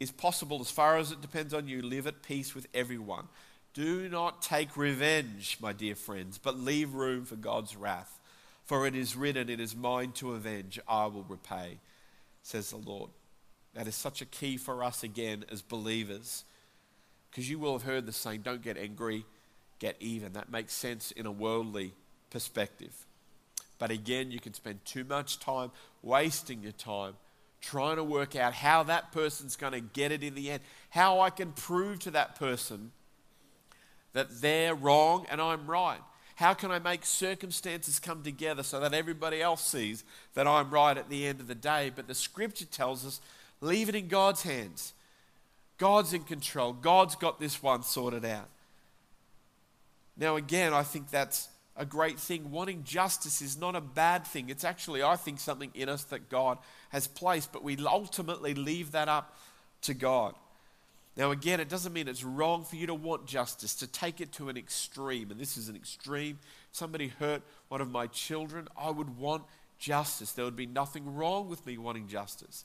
is 0.00 0.10
possible, 0.10 0.62
as 0.62 0.70
far 0.70 0.96
as 0.96 1.12
it 1.12 1.20
depends 1.20 1.52
on 1.52 1.68
you, 1.68 1.82
live 1.82 2.06
at 2.06 2.22
peace 2.22 2.54
with 2.54 2.68
everyone. 2.72 3.28
Do 3.74 4.08
not 4.08 4.40
take 4.40 4.74
revenge, 4.74 5.58
my 5.60 5.74
dear 5.74 5.94
friends, 5.94 6.38
but 6.38 6.58
leave 6.58 6.94
room 6.94 7.26
for 7.26 7.36
God's 7.36 7.76
wrath. 7.76 8.18
For 8.64 8.86
it 8.86 8.94
is 8.94 9.14
written, 9.14 9.50
It 9.50 9.60
is 9.60 9.76
mine 9.76 10.12
to 10.12 10.32
avenge, 10.32 10.80
I 10.88 11.04
will 11.04 11.26
repay, 11.28 11.76
says 12.42 12.70
the 12.70 12.78
Lord. 12.78 13.10
That 13.74 13.86
is 13.86 13.94
such 13.94 14.22
a 14.22 14.24
key 14.24 14.56
for 14.56 14.82
us 14.82 15.02
again 15.02 15.44
as 15.52 15.60
believers. 15.60 16.44
Because 17.30 17.50
you 17.50 17.58
will 17.58 17.74
have 17.74 17.82
heard 17.82 18.06
the 18.06 18.12
saying, 18.12 18.40
Don't 18.40 18.62
get 18.62 18.78
angry, 18.78 19.26
get 19.80 19.96
even. 20.00 20.32
That 20.32 20.50
makes 20.50 20.72
sense 20.72 21.10
in 21.10 21.26
a 21.26 21.30
worldly 21.30 21.92
perspective. 22.30 23.04
But 23.82 23.90
again, 23.90 24.30
you 24.30 24.38
can 24.38 24.54
spend 24.54 24.84
too 24.84 25.02
much 25.02 25.40
time 25.40 25.72
wasting 26.02 26.62
your 26.62 26.70
time 26.70 27.14
trying 27.60 27.96
to 27.96 28.04
work 28.04 28.36
out 28.36 28.54
how 28.54 28.84
that 28.84 29.10
person's 29.10 29.56
going 29.56 29.72
to 29.72 29.80
get 29.80 30.12
it 30.12 30.22
in 30.22 30.36
the 30.36 30.52
end, 30.52 30.62
how 30.90 31.18
I 31.18 31.30
can 31.30 31.50
prove 31.50 31.98
to 31.98 32.12
that 32.12 32.36
person 32.36 32.92
that 34.12 34.40
they're 34.40 34.76
wrong 34.76 35.26
and 35.28 35.40
I'm 35.40 35.66
right. 35.66 35.98
How 36.36 36.54
can 36.54 36.70
I 36.70 36.78
make 36.78 37.04
circumstances 37.04 37.98
come 37.98 38.22
together 38.22 38.62
so 38.62 38.78
that 38.78 38.94
everybody 38.94 39.42
else 39.42 39.66
sees 39.66 40.04
that 40.34 40.46
I'm 40.46 40.70
right 40.70 40.96
at 40.96 41.10
the 41.10 41.26
end 41.26 41.40
of 41.40 41.48
the 41.48 41.56
day? 41.56 41.90
But 41.92 42.06
the 42.06 42.14
scripture 42.14 42.66
tells 42.66 43.04
us 43.04 43.20
leave 43.60 43.88
it 43.88 43.96
in 43.96 44.06
God's 44.06 44.44
hands. 44.44 44.92
God's 45.78 46.14
in 46.14 46.22
control. 46.22 46.72
God's 46.72 47.16
got 47.16 47.40
this 47.40 47.60
one 47.60 47.82
sorted 47.82 48.24
out. 48.24 48.48
Now, 50.16 50.36
again, 50.36 50.72
I 50.72 50.84
think 50.84 51.10
that's 51.10 51.48
a 51.82 51.84
great 51.84 52.18
thing. 52.18 52.52
Wanting 52.52 52.84
justice 52.84 53.42
is 53.42 53.58
not 53.58 53.74
a 53.74 53.80
bad 53.80 54.24
thing. 54.24 54.48
It's 54.48 54.62
actually, 54.62 55.02
I 55.02 55.16
think, 55.16 55.40
something 55.40 55.70
in 55.74 55.88
us 55.88 56.04
that 56.04 56.30
God 56.30 56.58
has 56.90 57.08
placed, 57.08 57.52
but 57.52 57.64
we 57.64 57.76
ultimately 57.84 58.54
leave 58.54 58.92
that 58.92 59.08
up 59.08 59.36
to 59.82 59.92
God. 59.92 60.34
Now, 61.16 61.32
again, 61.32 61.58
it 61.60 61.68
doesn't 61.68 61.92
mean 61.92 62.06
it's 62.06 62.24
wrong 62.24 62.64
for 62.64 62.76
you 62.76 62.86
to 62.86 62.94
want 62.94 63.26
justice, 63.26 63.74
to 63.74 63.86
take 63.86 64.20
it 64.20 64.32
to 64.34 64.48
an 64.48 64.56
extreme. 64.56 65.30
And 65.32 65.40
this 65.40 65.56
is 65.56 65.68
an 65.68 65.74
extreme. 65.74 66.38
Somebody 66.70 67.08
hurt 67.08 67.42
one 67.68 67.80
of 67.80 67.90
my 67.90 68.06
children, 68.06 68.68
I 68.78 68.90
would 68.90 69.18
want 69.18 69.42
justice. 69.78 70.32
There 70.32 70.44
would 70.44 70.56
be 70.56 70.66
nothing 70.66 71.14
wrong 71.14 71.48
with 71.48 71.66
me 71.66 71.76
wanting 71.76 72.06
justice. 72.06 72.64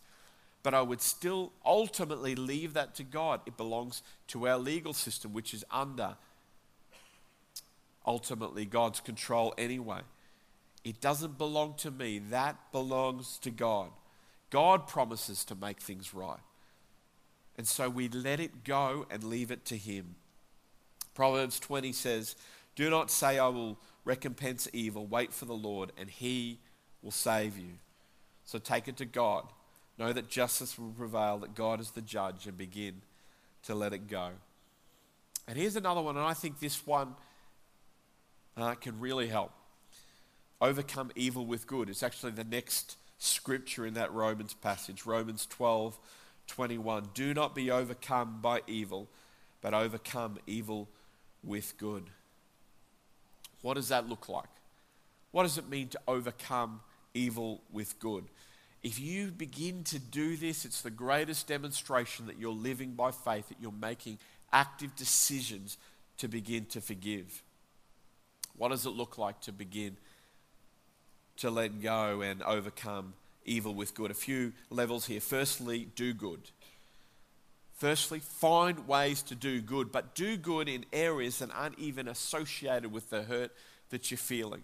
But 0.62 0.76
I 0.76 0.82
would 0.82 1.02
still 1.02 1.52
ultimately 1.66 2.36
leave 2.36 2.76
that 2.76 2.94
to 2.96 3.04
God. 3.04 3.42
It 3.48 3.58
belongs 3.58 4.04
to 4.28 4.48
our 4.48 4.60
legal 4.60 4.94
system, 4.94 5.34
which 5.34 5.54
is 5.54 5.66
under 5.72 6.16
ultimately 8.08 8.66
God's 8.66 9.02
control 9.02 9.54
anyway. 9.58 10.00
It 10.84 11.02
doesn't 11.02 11.38
belong 11.38 11.76
to 11.80 11.92
me, 11.92 12.20
that 12.30 12.72
belongs 12.72 13.38
to 13.40 13.52
God. 13.52 13.90
God 14.50 14.88
promises 14.88 15.44
to 15.46 15.56
make 15.56 15.82
things 15.82 16.14
right. 16.14 16.40
And 17.58 17.68
so 17.68 17.90
we 17.90 18.08
let 18.08 18.40
it 18.40 18.64
go 18.64 19.06
and 19.10 19.24
leave 19.24 19.52
it 19.52 19.66
to 19.66 19.78
Him. 19.78 20.16
Proverbs 21.14 21.60
20 21.60 21.92
says, 21.92 22.36
Do 22.76 22.90
not 22.90 23.12
say, 23.12 23.38
I 23.38 23.48
will 23.48 23.78
recompense 24.06 24.70
evil. 24.72 25.06
Wait 25.06 25.34
for 25.34 25.46
the 25.46 25.54
Lord, 25.54 25.92
and 25.98 26.10
He 26.10 26.60
will 27.02 27.12
save 27.12 27.58
you. 27.58 27.80
So 28.46 28.60
take 28.60 28.88
it 28.88 28.96
to 28.98 29.06
God. 29.06 29.46
Know 29.98 30.14
that 30.14 30.30
justice 30.30 30.78
will 30.78 30.92
prevail, 30.92 31.40
that 31.40 31.56
God 31.56 31.82
is 31.82 31.92
the 31.92 32.02
judge, 32.02 32.46
and 32.48 32.58
begin 32.58 33.02
to 33.64 33.76
let 33.76 33.94
it 33.94 34.08
go. 34.08 34.30
And 35.48 35.58
here's 35.58 35.76
another 35.76 36.02
one, 36.02 36.16
and 36.16 36.26
I 36.26 36.34
think 36.34 36.60
this 36.60 36.86
one 36.86 37.16
uh, 38.58 38.76
can 38.76 39.00
really 39.00 39.28
help. 39.28 39.52
Overcome 40.60 41.12
evil 41.16 41.46
with 41.46 41.68
good. 41.68 41.90
It's 41.90 42.04
actually 42.04 42.32
the 42.32 42.44
next 42.44 42.98
scripture 43.20 43.86
in 43.86 43.94
that 43.94 44.14
Romans 44.14 44.54
passage, 44.54 45.06
Romans 45.06 45.46
12 45.46 45.98
21. 46.48 47.10
Do 47.14 47.34
not 47.34 47.54
be 47.54 47.70
overcome 47.70 48.40
by 48.42 48.62
evil, 48.68 49.10
but 49.62 49.74
overcome 49.74 50.38
evil 50.48 50.88
with 51.44 51.78
good. 51.78 52.10
What 53.62 53.74
does 53.74 53.90
that 53.90 54.08
look 54.08 54.30
like? 54.30 54.48
What 55.32 55.44
does 55.44 55.58
it 55.58 55.70
mean 55.70 55.90
to 55.90 56.00
overcome 56.08 56.80
evil 57.14 57.62
with 57.72 58.00
good? 58.00 58.24
If 58.82 59.00
you 59.00 59.32
begin 59.32 59.84
to 59.86 60.00
do 60.00 60.38
this, 60.38 60.64
it's 60.64 60.82
the 60.82 60.90
greatest 60.90 61.48
demonstration 61.48 62.28
that 62.28 62.40
you're 62.40 62.52
living 62.52 62.94
by 62.94 63.12
faith, 63.12 63.50
that 63.50 63.58
you're 63.60 63.72
making 63.72 64.20
active 64.54 64.96
decisions 64.96 65.78
to 66.20 66.28
begin 66.28 66.66
to 66.68 66.80
forgive. 66.80 67.44
What 68.58 68.70
does 68.70 68.86
it 68.86 68.92
look 68.92 69.18
like 69.18 69.40
to 69.42 69.52
begin 69.52 69.98
to 71.38 71.50
let 71.50 71.82
go 71.82 72.22
and 72.22 72.42
overcome 72.44 73.14
evil 73.48 73.74
with 73.74 73.96
good. 73.96 74.12
A 74.12 74.16
few 74.16 74.54
levels 74.70 75.06
here. 75.08 75.22
Firstly, 75.22 75.88
do 75.96 76.14
good. 76.14 76.52
Firstly, 77.74 78.20
find 78.20 78.88
ways 78.88 79.22
to 79.24 79.36
do 79.36 79.62
good, 79.62 79.92
but 79.92 80.16
do 80.16 80.36
good 80.36 80.68
in 80.68 80.86
areas 80.92 81.40
that 81.40 81.50
aren't 81.56 81.80
even 81.80 82.08
associated 82.08 82.92
with 82.92 83.10
the 83.10 83.24
hurt 83.24 83.52
that 83.90 84.12
you're 84.12 84.18
feeling. 84.18 84.64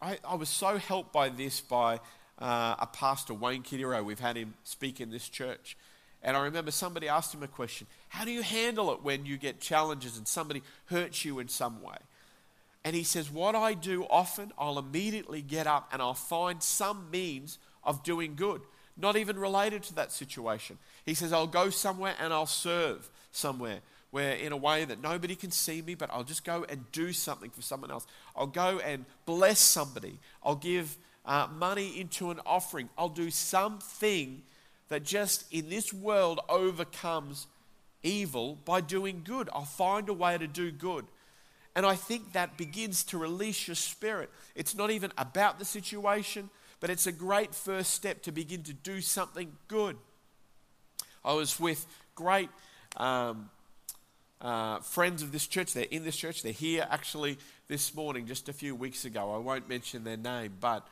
I, 0.00 0.18
I 0.28 0.34
was 0.34 0.48
so 0.48 0.78
helped 0.78 1.12
by 1.12 1.28
this 1.28 1.60
by 1.60 2.00
uh, 2.40 2.74
a 2.78 2.88
pastor, 2.92 3.34
Wayne 3.34 3.62
Cordeiro. 3.62 4.04
We've 4.04 4.18
had 4.18 4.36
him 4.36 4.54
speak 4.64 5.00
in 5.00 5.10
this 5.10 5.28
church. 5.28 5.76
And 6.24 6.36
I 6.36 6.42
remember 6.42 6.70
somebody 6.70 7.08
asked 7.08 7.34
him 7.34 7.42
a 7.42 7.48
question 7.48 7.86
How 8.08 8.24
do 8.24 8.32
you 8.32 8.42
handle 8.42 8.92
it 8.92 9.02
when 9.02 9.24
you 9.24 9.36
get 9.36 9.60
challenges 9.60 10.16
and 10.16 10.26
somebody 10.26 10.62
hurts 10.86 11.24
you 11.24 11.38
in 11.38 11.48
some 11.48 11.82
way? 11.82 11.96
And 12.84 12.96
he 12.96 13.04
says, 13.04 13.30
What 13.30 13.54
I 13.54 13.74
do 13.74 14.04
often, 14.10 14.52
I'll 14.58 14.78
immediately 14.78 15.42
get 15.42 15.66
up 15.66 15.88
and 15.92 16.02
I'll 16.02 16.14
find 16.14 16.62
some 16.62 17.10
means 17.10 17.58
of 17.84 18.02
doing 18.02 18.34
good, 18.34 18.62
not 18.96 19.16
even 19.16 19.38
related 19.38 19.82
to 19.84 19.94
that 19.94 20.12
situation. 20.12 20.78
He 21.04 21.14
says, 21.14 21.32
I'll 21.32 21.46
go 21.46 21.70
somewhere 21.70 22.14
and 22.20 22.32
I'll 22.32 22.46
serve 22.46 23.08
somewhere 23.30 23.80
where, 24.10 24.34
in 24.34 24.52
a 24.52 24.56
way 24.56 24.84
that 24.84 25.00
nobody 25.00 25.34
can 25.34 25.50
see 25.50 25.80
me, 25.80 25.94
but 25.94 26.10
I'll 26.12 26.22
just 26.22 26.44
go 26.44 26.66
and 26.68 26.84
do 26.92 27.12
something 27.12 27.50
for 27.50 27.62
someone 27.62 27.90
else. 27.90 28.06
I'll 28.36 28.46
go 28.46 28.78
and 28.80 29.06
bless 29.24 29.58
somebody. 29.58 30.18
I'll 30.42 30.54
give 30.54 30.98
uh, 31.24 31.48
money 31.56 31.98
into 31.98 32.30
an 32.30 32.40
offering. 32.44 32.90
I'll 32.98 33.08
do 33.08 33.30
something 33.30 34.42
that 34.88 35.02
just 35.02 35.50
in 35.50 35.70
this 35.70 35.94
world 35.94 36.40
overcomes 36.50 37.46
evil 38.02 38.58
by 38.66 38.82
doing 38.82 39.22
good. 39.24 39.48
I'll 39.54 39.64
find 39.64 40.10
a 40.10 40.12
way 40.12 40.36
to 40.36 40.46
do 40.46 40.70
good. 40.70 41.06
And 41.74 41.86
I 41.86 41.94
think 41.94 42.32
that 42.32 42.58
begins 42.58 43.02
to 43.04 43.18
release 43.18 43.66
your 43.66 43.74
spirit. 43.74 44.30
It's 44.54 44.74
not 44.74 44.90
even 44.90 45.12
about 45.16 45.58
the 45.58 45.64
situation, 45.64 46.50
but 46.80 46.90
it's 46.90 47.06
a 47.06 47.12
great 47.12 47.54
first 47.54 47.94
step 47.94 48.22
to 48.22 48.32
begin 48.32 48.62
to 48.64 48.74
do 48.74 49.00
something 49.00 49.52
good. 49.68 49.96
I 51.24 51.32
was 51.32 51.58
with 51.58 51.86
great 52.14 52.50
um, 52.96 53.48
uh, 54.40 54.80
friends 54.80 55.22
of 55.22 55.32
this 55.32 55.46
church. 55.46 55.72
They're 55.72 55.86
in 55.90 56.04
this 56.04 56.16
church. 56.16 56.42
They're 56.42 56.52
here 56.52 56.86
actually 56.90 57.38
this 57.68 57.94
morning, 57.94 58.26
just 58.26 58.48
a 58.48 58.52
few 58.52 58.74
weeks 58.74 59.04
ago. 59.04 59.32
I 59.34 59.38
won't 59.38 59.68
mention 59.68 60.04
their 60.04 60.16
name, 60.16 60.54
but 60.60 60.86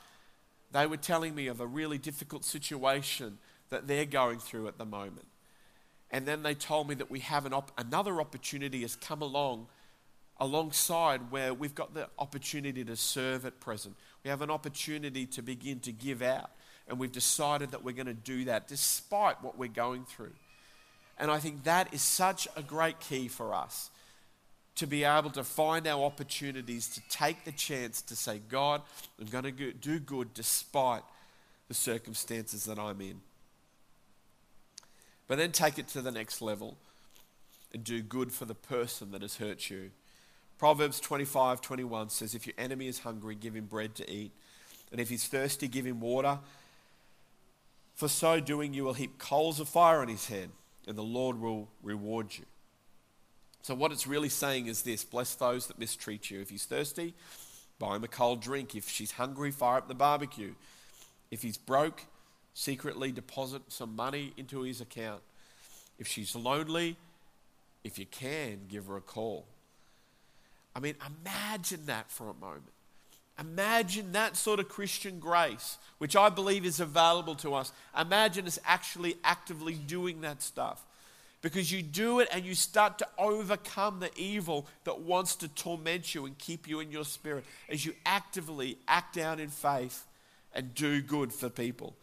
they 0.73 0.87
were 0.87 0.97
telling 0.97 1.35
me 1.35 1.49
of 1.49 1.61
a 1.61 1.66
really 1.66 1.99
difficult 1.99 2.45
situation 2.45 3.38
that 3.69 3.87
they're 3.87 4.07
going 4.07 4.38
through 4.38 4.69
at 4.69 4.79
the 4.79 4.87
moment. 4.87 5.27
And 6.11 6.27
then 6.27 6.43
they 6.43 6.55
told 6.55 6.88
me 6.88 6.95
that 6.97 7.11
we 7.11 7.21
have 7.21 7.47
an 7.47 7.53
op- 7.53 7.73
another 7.79 8.21
opportunity 8.21 8.83
has 8.83 8.97
come 8.97 9.23
along 9.23 9.66
alongside 10.40 11.31
where 11.31 11.53
we've 11.53 11.74
got 11.74 11.94
the 11.94 12.09
opportunity 12.18 12.83
to 12.85 12.96
serve 12.96 13.44
at 13.44 13.61
present. 13.61 13.94
We 14.24 14.31
have 14.31 14.42
an 14.42 14.50
opportunity 14.50 15.26
to 15.26 15.42
begin 15.42 15.81
to 15.81 15.92
give 15.92 16.22
out. 16.22 16.50
And 16.88 16.98
we've 16.98 17.12
decided 17.12 17.70
that 17.70 17.85
we're 17.85 17.94
going 17.94 18.07
to 18.07 18.14
do 18.14 18.46
that 18.46 18.66
despite 18.66 19.42
what 19.44 19.57
we're 19.57 19.68
going 19.68 20.05
through. 20.05 20.33
And 21.18 21.31
I 21.31 21.38
think 21.38 21.64
that 21.64 21.92
is 21.92 22.03
such 22.03 22.48
a 22.57 22.62
great 22.62 22.98
key 22.98 23.29
for 23.29 23.55
us 23.55 23.90
to 24.76 24.87
be 24.87 25.05
able 25.05 25.31
to 25.31 25.44
find 25.44 25.87
our 25.87 26.03
opportunities 26.03 26.88
to 26.88 27.03
take 27.11 27.44
the 27.44 27.53
chance 27.53 28.00
to 28.03 28.16
say, 28.16 28.40
God, 28.48 28.81
I'm 29.20 29.26
going 29.26 29.44
to 29.44 29.72
do 29.72 29.98
good 29.98 30.33
despite 30.33 31.03
the 31.68 31.74
circumstances 31.74 32.64
that 32.64 32.79
I'm 32.79 33.00
in. 33.00 33.20
But 35.29 35.38
then 35.38 35.53
take 35.53 35.79
it 35.79 35.87
to 35.88 36.00
the 36.00 36.11
next 36.11 36.40
level 36.40 36.76
and 37.72 37.85
do 37.85 38.00
good 38.00 38.33
for 38.33 38.46
the 38.46 38.55
person 38.55 39.12
that 39.12 39.22
has 39.22 39.37
hurt 39.37 39.70
you. 39.70 39.90
Proverbs 40.61 41.01
25 41.01 41.62
21 41.62 42.11
says, 42.11 42.35
If 42.35 42.46
your 42.46 42.53
enemy 42.59 42.87
is 42.87 42.99
hungry, 42.99 43.35
give 43.35 43.57
him 43.57 43.64
bread 43.64 43.94
to 43.94 44.11
eat. 44.11 44.31
And 44.92 45.01
if 45.01 45.09
he's 45.09 45.27
thirsty, 45.27 45.68
give 45.68 45.87
him 45.87 46.01
water. 46.01 46.38
For 47.94 48.09
so 48.09 48.40
doing, 48.40 48.75
you 48.75 48.85
will 48.85 48.92
heap 48.92 49.18
coals 49.18 49.59
of 49.59 49.70
fire 49.70 50.01
on 50.01 50.09
his 50.09 50.27
head, 50.27 50.51
and 50.87 50.99
the 50.99 51.03
Lord 51.03 51.40
will 51.40 51.68
reward 51.83 52.37
you. 52.37 52.44
So, 53.62 53.75
what 53.75 53.90
it's 53.90 54.07
really 54.07 54.29
saying 54.29 54.66
is 54.66 54.83
this 54.83 55.03
bless 55.03 55.35
those 55.35 55.66
that 55.68 55.79
mistreat 55.79 56.31
you. 56.31 56.42
If 56.42 56.51
he's 56.51 56.66
thirsty, 56.66 57.14
buy 57.79 57.96
him 57.96 58.05
a 58.05 58.09
cold 58.09 58.42
drink. 58.42 58.75
If 58.75 58.87
she's 58.87 59.12
hungry, 59.12 59.53
fire 59.53 59.79
up 59.79 59.88
the 59.88 59.94
barbecue. 59.94 60.53
If 61.31 61.40
he's 61.40 61.57
broke, 61.57 62.05
secretly 62.53 63.12
deposit 63.12 63.62
some 63.68 63.96
money 63.96 64.35
into 64.37 64.61
his 64.61 64.83
account. 64.83 65.23
If 65.99 66.07
she's 66.07 66.37
lonely, 66.37 66.99
if 67.83 67.99
you 67.99 68.05
can, 68.05 68.66
give 68.68 68.88
her 68.88 68.99
a 68.99 69.01
call. 69.01 69.46
I 70.81 70.83
mean, 70.83 70.95
imagine 71.23 71.85
that 71.87 72.11
for 72.11 72.31
a 72.31 72.35
moment. 72.35 72.73
Imagine 73.38 74.12
that 74.12 74.35
sort 74.35 74.61
of 74.61 74.71
Christian 74.71 75.19
grace, 75.19 75.77
which 75.99 76.16
I 76.16 76.31
believe 76.31 76.64
is 76.64 76.81
available 76.81 77.35
to 77.37 77.53
us. 77.53 77.71
Imagine 77.99 78.47
us 78.47 78.59
actually 78.64 79.16
actively 79.23 79.75
doing 79.75 80.23
that 80.23 80.40
stuff. 80.40 80.83
Because 81.43 81.71
you 81.71 81.83
do 81.83 82.21
it 82.21 82.29
and 82.33 82.47
you 82.47 82.55
start 82.55 82.97
to 82.99 83.09
overcome 83.19 84.01
the 84.01 84.11
evil 84.16 84.66
that 84.85 85.01
wants 85.01 85.37
to 85.37 85.49
torment 85.49 86.14
you 86.14 86.25
and 86.25 86.37
keep 86.38 86.66
you 86.66 86.81
in 86.81 86.90
your 86.90 87.05
spirit 87.05 87.45
as 87.69 87.85
you 87.85 87.93
actively 88.07 88.79
act 88.88 89.19
out 89.19 89.38
in 89.38 89.49
faith 89.49 90.07
and 90.55 90.75
do 90.75 91.03
good 91.03 91.31
for 91.31 91.51
people. 91.51 91.95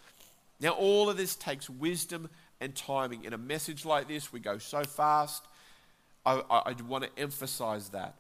Now, 0.60 0.72
all 0.72 1.10
of 1.10 1.18
this 1.18 1.36
takes 1.36 1.68
wisdom 1.68 2.30
and 2.62 2.76
timing. 2.76 3.24
In 3.24 3.34
a 3.34 3.40
message 3.40 3.86
like 3.86 4.08
this, 4.08 4.32
we 4.32 4.40
go 4.40 4.60
so 4.60 4.84
fast. 4.84 5.44
I, 6.24 6.42
I, 6.48 6.58
I 6.68 6.76
want 6.88 7.06
to 7.06 7.20
emphasize 7.20 7.90
that. 7.90 8.16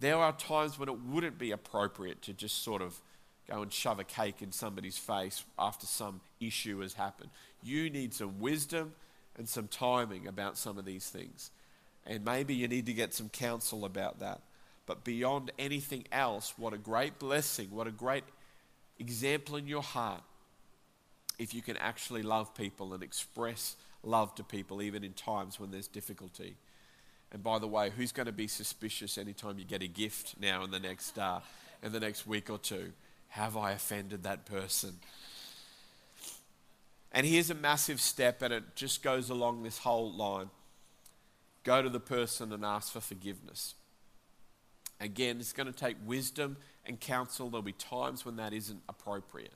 There 0.00 0.16
are 0.16 0.32
times 0.32 0.78
when 0.78 0.88
it 0.88 1.00
wouldn't 1.00 1.38
be 1.38 1.52
appropriate 1.52 2.22
to 2.22 2.32
just 2.32 2.62
sort 2.62 2.82
of 2.82 3.00
go 3.48 3.62
and 3.62 3.72
shove 3.72 3.98
a 3.98 4.04
cake 4.04 4.42
in 4.42 4.52
somebody's 4.52 4.98
face 4.98 5.44
after 5.58 5.86
some 5.86 6.20
issue 6.40 6.80
has 6.80 6.94
happened. 6.94 7.30
You 7.62 7.88
need 7.90 8.12
some 8.12 8.40
wisdom 8.40 8.92
and 9.36 9.48
some 9.48 9.68
timing 9.68 10.26
about 10.26 10.58
some 10.58 10.78
of 10.78 10.84
these 10.84 11.08
things. 11.08 11.50
And 12.06 12.24
maybe 12.24 12.54
you 12.54 12.68
need 12.68 12.86
to 12.86 12.92
get 12.92 13.14
some 13.14 13.28
counsel 13.28 13.84
about 13.84 14.20
that. 14.20 14.40
But 14.86 15.04
beyond 15.04 15.50
anything 15.58 16.04
else, 16.12 16.54
what 16.56 16.72
a 16.72 16.78
great 16.78 17.18
blessing, 17.18 17.68
what 17.70 17.86
a 17.86 17.92
great 17.92 18.24
example 18.98 19.56
in 19.56 19.66
your 19.66 19.82
heart 19.82 20.22
if 21.38 21.52
you 21.52 21.60
can 21.60 21.76
actually 21.76 22.22
love 22.22 22.54
people 22.54 22.94
and 22.94 23.02
express 23.02 23.76
love 24.02 24.34
to 24.36 24.44
people, 24.44 24.80
even 24.80 25.04
in 25.04 25.12
times 25.12 25.60
when 25.60 25.70
there's 25.70 25.88
difficulty. 25.88 26.56
And 27.32 27.42
by 27.42 27.58
the 27.58 27.66
way, 27.66 27.90
who's 27.90 28.12
going 28.12 28.26
to 28.26 28.32
be 28.32 28.46
suspicious 28.46 29.18
anytime 29.18 29.58
you 29.58 29.64
get 29.64 29.82
a 29.82 29.88
gift 29.88 30.36
now 30.40 30.64
in 30.64 30.70
the 30.70 30.78
next 30.78 31.18
uh, 31.18 31.40
in 31.82 31.92
the 31.92 32.00
next 32.00 32.26
week 32.26 32.50
or 32.50 32.58
two? 32.58 32.92
Have 33.28 33.56
I 33.56 33.72
offended 33.72 34.22
that 34.22 34.46
person? 34.46 34.94
And 37.12 37.26
here's 37.26 37.50
a 37.50 37.54
massive 37.54 38.00
step, 38.00 38.42
and 38.42 38.52
it 38.52 38.76
just 38.76 39.02
goes 39.02 39.30
along 39.30 39.62
this 39.62 39.78
whole 39.78 40.12
line. 40.12 40.50
Go 41.64 41.82
to 41.82 41.88
the 41.88 42.00
person 42.00 42.52
and 42.52 42.64
ask 42.64 42.92
for 42.92 43.00
forgiveness. 43.00 43.74
Again, 45.00 45.38
it's 45.40 45.52
going 45.52 45.66
to 45.66 45.72
take 45.72 45.96
wisdom 46.06 46.56
and 46.84 47.00
counsel. 47.00 47.50
There'll 47.50 47.62
be 47.62 47.72
times 47.72 48.24
when 48.24 48.36
that 48.36 48.52
isn't 48.52 48.82
appropriate. 48.88 49.52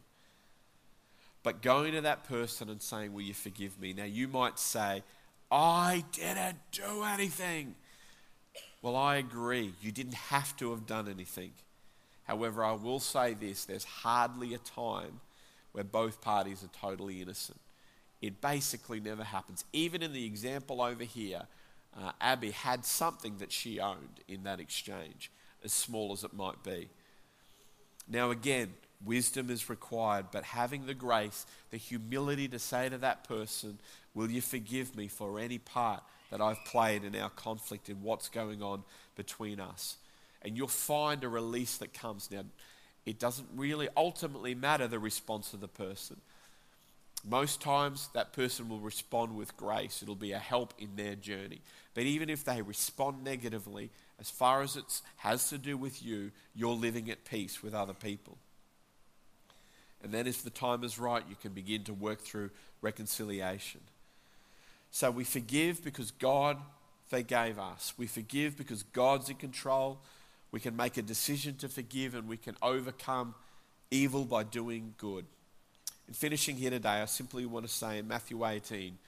But 1.42 1.62
going 1.62 1.92
to 1.92 2.00
that 2.02 2.24
person 2.24 2.68
and 2.68 2.82
saying, 2.82 3.12
Will 3.12 3.22
you 3.22 3.34
forgive 3.34 3.80
me? 3.80 3.92
Now, 3.92 4.04
you 4.04 4.28
might 4.28 4.58
say, 4.58 5.02
I 5.50 6.04
didn't 6.12 6.58
do 6.72 7.02
anything. 7.04 7.74
Well, 8.82 8.96
I 8.96 9.16
agree. 9.16 9.74
You 9.80 9.92
didn't 9.92 10.14
have 10.14 10.56
to 10.58 10.70
have 10.70 10.86
done 10.86 11.08
anything. 11.08 11.52
However, 12.24 12.64
I 12.64 12.72
will 12.72 13.00
say 13.00 13.34
this 13.34 13.64
there's 13.64 13.84
hardly 13.84 14.54
a 14.54 14.58
time 14.58 15.20
where 15.72 15.84
both 15.84 16.20
parties 16.20 16.62
are 16.62 16.80
totally 16.80 17.20
innocent. 17.20 17.60
It 18.22 18.40
basically 18.40 19.00
never 19.00 19.24
happens. 19.24 19.64
Even 19.72 20.02
in 20.02 20.12
the 20.12 20.24
example 20.24 20.82
over 20.82 21.04
here, 21.04 21.42
uh, 21.98 22.12
Abby 22.20 22.50
had 22.52 22.84
something 22.84 23.38
that 23.38 23.50
she 23.50 23.80
owned 23.80 24.20
in 24.28 24.44
that 24.44 24.60
exchange, 24.60 25.30
as 25.64 25.72
small 25.72 26.12
as 26.12 26.22
it 26.22 26.32
might 26.32 26.62
be. 26.62 26.88
Now, 28.08 28.30
again, 28.30 28.74
wisdom 29.04 29.50
is 29.50 29.70
required, 29.70 30.26
but 30.32 30.44
having 30.44 30.86
the 30.86 30.94
grace, 30.94 31.46
the 31.70 31.76
humility 31.76 32.48
to 32.48 32.58
say 32.58 32.88
to 32.88 32.98
that 32.98 33.24
person, 33.24 33.78
Will 34.14 34.30
you 34.30 34.40
forgive 34.40 34.96
me 34.96 35.08
for 35.08 35.38
any 35.38 35.58
part 35.58 36.02
that 36.30 36.40
I've 36.40 36.64
played 36.64 37.04
in 37.04 37.14
our 37.14 37.30
conflict 37.30 37.88
and 37.88 38.02
what's 38.02 38.28
going 38.28 38.62
on 38.62 38.82
between 39.14 39.60
us? 39.60 39.96
And 40.42 40.56
you'll 40.56 40.68
find 40.68 41.22
a 41.22 41.28
release 41.28 41.76
that 41.78 41.92
comes. 41.92 42.30
Now, 42.30 42.44
it 43.06 43.18
doesn't 43.18 43.48
really 43.54 43.88
ultimately 43.96 44.54
matter 44.54 44.88
the 44.88 44.98
response 44.98 45.52
of 45.52 45.60
the 45.60 45.68
person. 45.68 46.16
Most 47.28 47.60
times, 47.60 48.08
that 48.14 48.32
person 48.32 48.68
will 48.68 48.80
respond 48.80 49.36
with 49.36 49.56
grace. 49.56 50.02
It'll 50.02 50.14
be 50.14 50.32
a 50.32 50.38
help 50.38 50.72
in 50.78 50.96
their 50.96 51.14
journey. 51.14 51.60
But 51.92 52.04
even 52.04 52.30
if 52.30 52.44
they 52.44 52.62
respond 52.62 53.22
negatively, 53.22 53.90
as 54.18 54.30
far 54.30 54.62
as 54.62 54.76
it 54.76 55.02
has 55.16 55.50
to 55.50 55.58
do 55.58 55.76
with 55.76 56.02
you, 56.02 56.30
you're 56.54 56.74
living 56.74 57.10
at 57.10 57.24
peace 57.24 57.62
with 57.62 57.74
other 57.74 57.92
people. 57.92 58.38
And 60.02 60.12
then, 60.12 60.26
if 60.26 60.42
the 60.42 60.50
time 60.50 60.82
is 60.82 60.98
right, 60.98 61.22
you 61.28 61.36
can 61.36 61.52
begin 61.52 61.84
to 61.84 61.92
work 61.92 62.20
through 62.20 62.50
reconciliation. 62.80 63.80
So 64.90 65.10
we 65.10 65.24
forgive 65.24 65.84
because 65.84 66.10
God 66.10 66.56
forgave 67.08 67.58
us. 67.58 67.92
We 67.96 68.06
forgive 68.06 68.56
because 68.56 68.82
God's 68.82 69.28
in 69.28 69.36
control. 69.36 69.98
We 70.52 70.60
can 70.60 70.76
make 70.76 70.96
a 70.96 71.02
decision 71.02 71.56
to 71.56 71.68
forgive 71.68 72.14
and 72.14 72.28
we 72.28 72.36
can 72.36 72.56
overcome 72.62 73.34
evil 73.90 74.24
by 74.24 74.44
doing 74.44 74.94
good. 74.98 75.26
In 76.08 76.14
finishing 76.14 76.56
here 76.56 76.70
today, 76.70 77.00
I 77.00 77.04
simply 77.04 77.46
want 77.46 77.66
to 77.66 77.72
say 77.72 77.98
in 77.98 78.08
Matthew 78.08 78.44
18, 78.44 78.98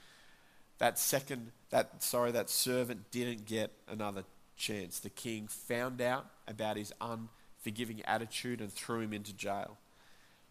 that 0.77 0.97
second, 0.97 1.51
that 1.69 2.01
sorry, 2.01 2.31
that 2.31 2.49
servant 2.49 3.11
didn't 3.11 3.45
get 3.45 3.71
another 3.89 4.23
chance. 4.55 4.99
The 4.99 5.09
king 5.09 5.47
found 5.47 6.01
out 6.01 6.25
about 6.47 6.77
his 6.77 6.93
unforgiving 7.01 8.01
attitude 8.05 8.61
and 8.61 8.71
threw 8.71 9.01
him 9.01 9.13
into 9.13 9.33
jail. 9.33 9.77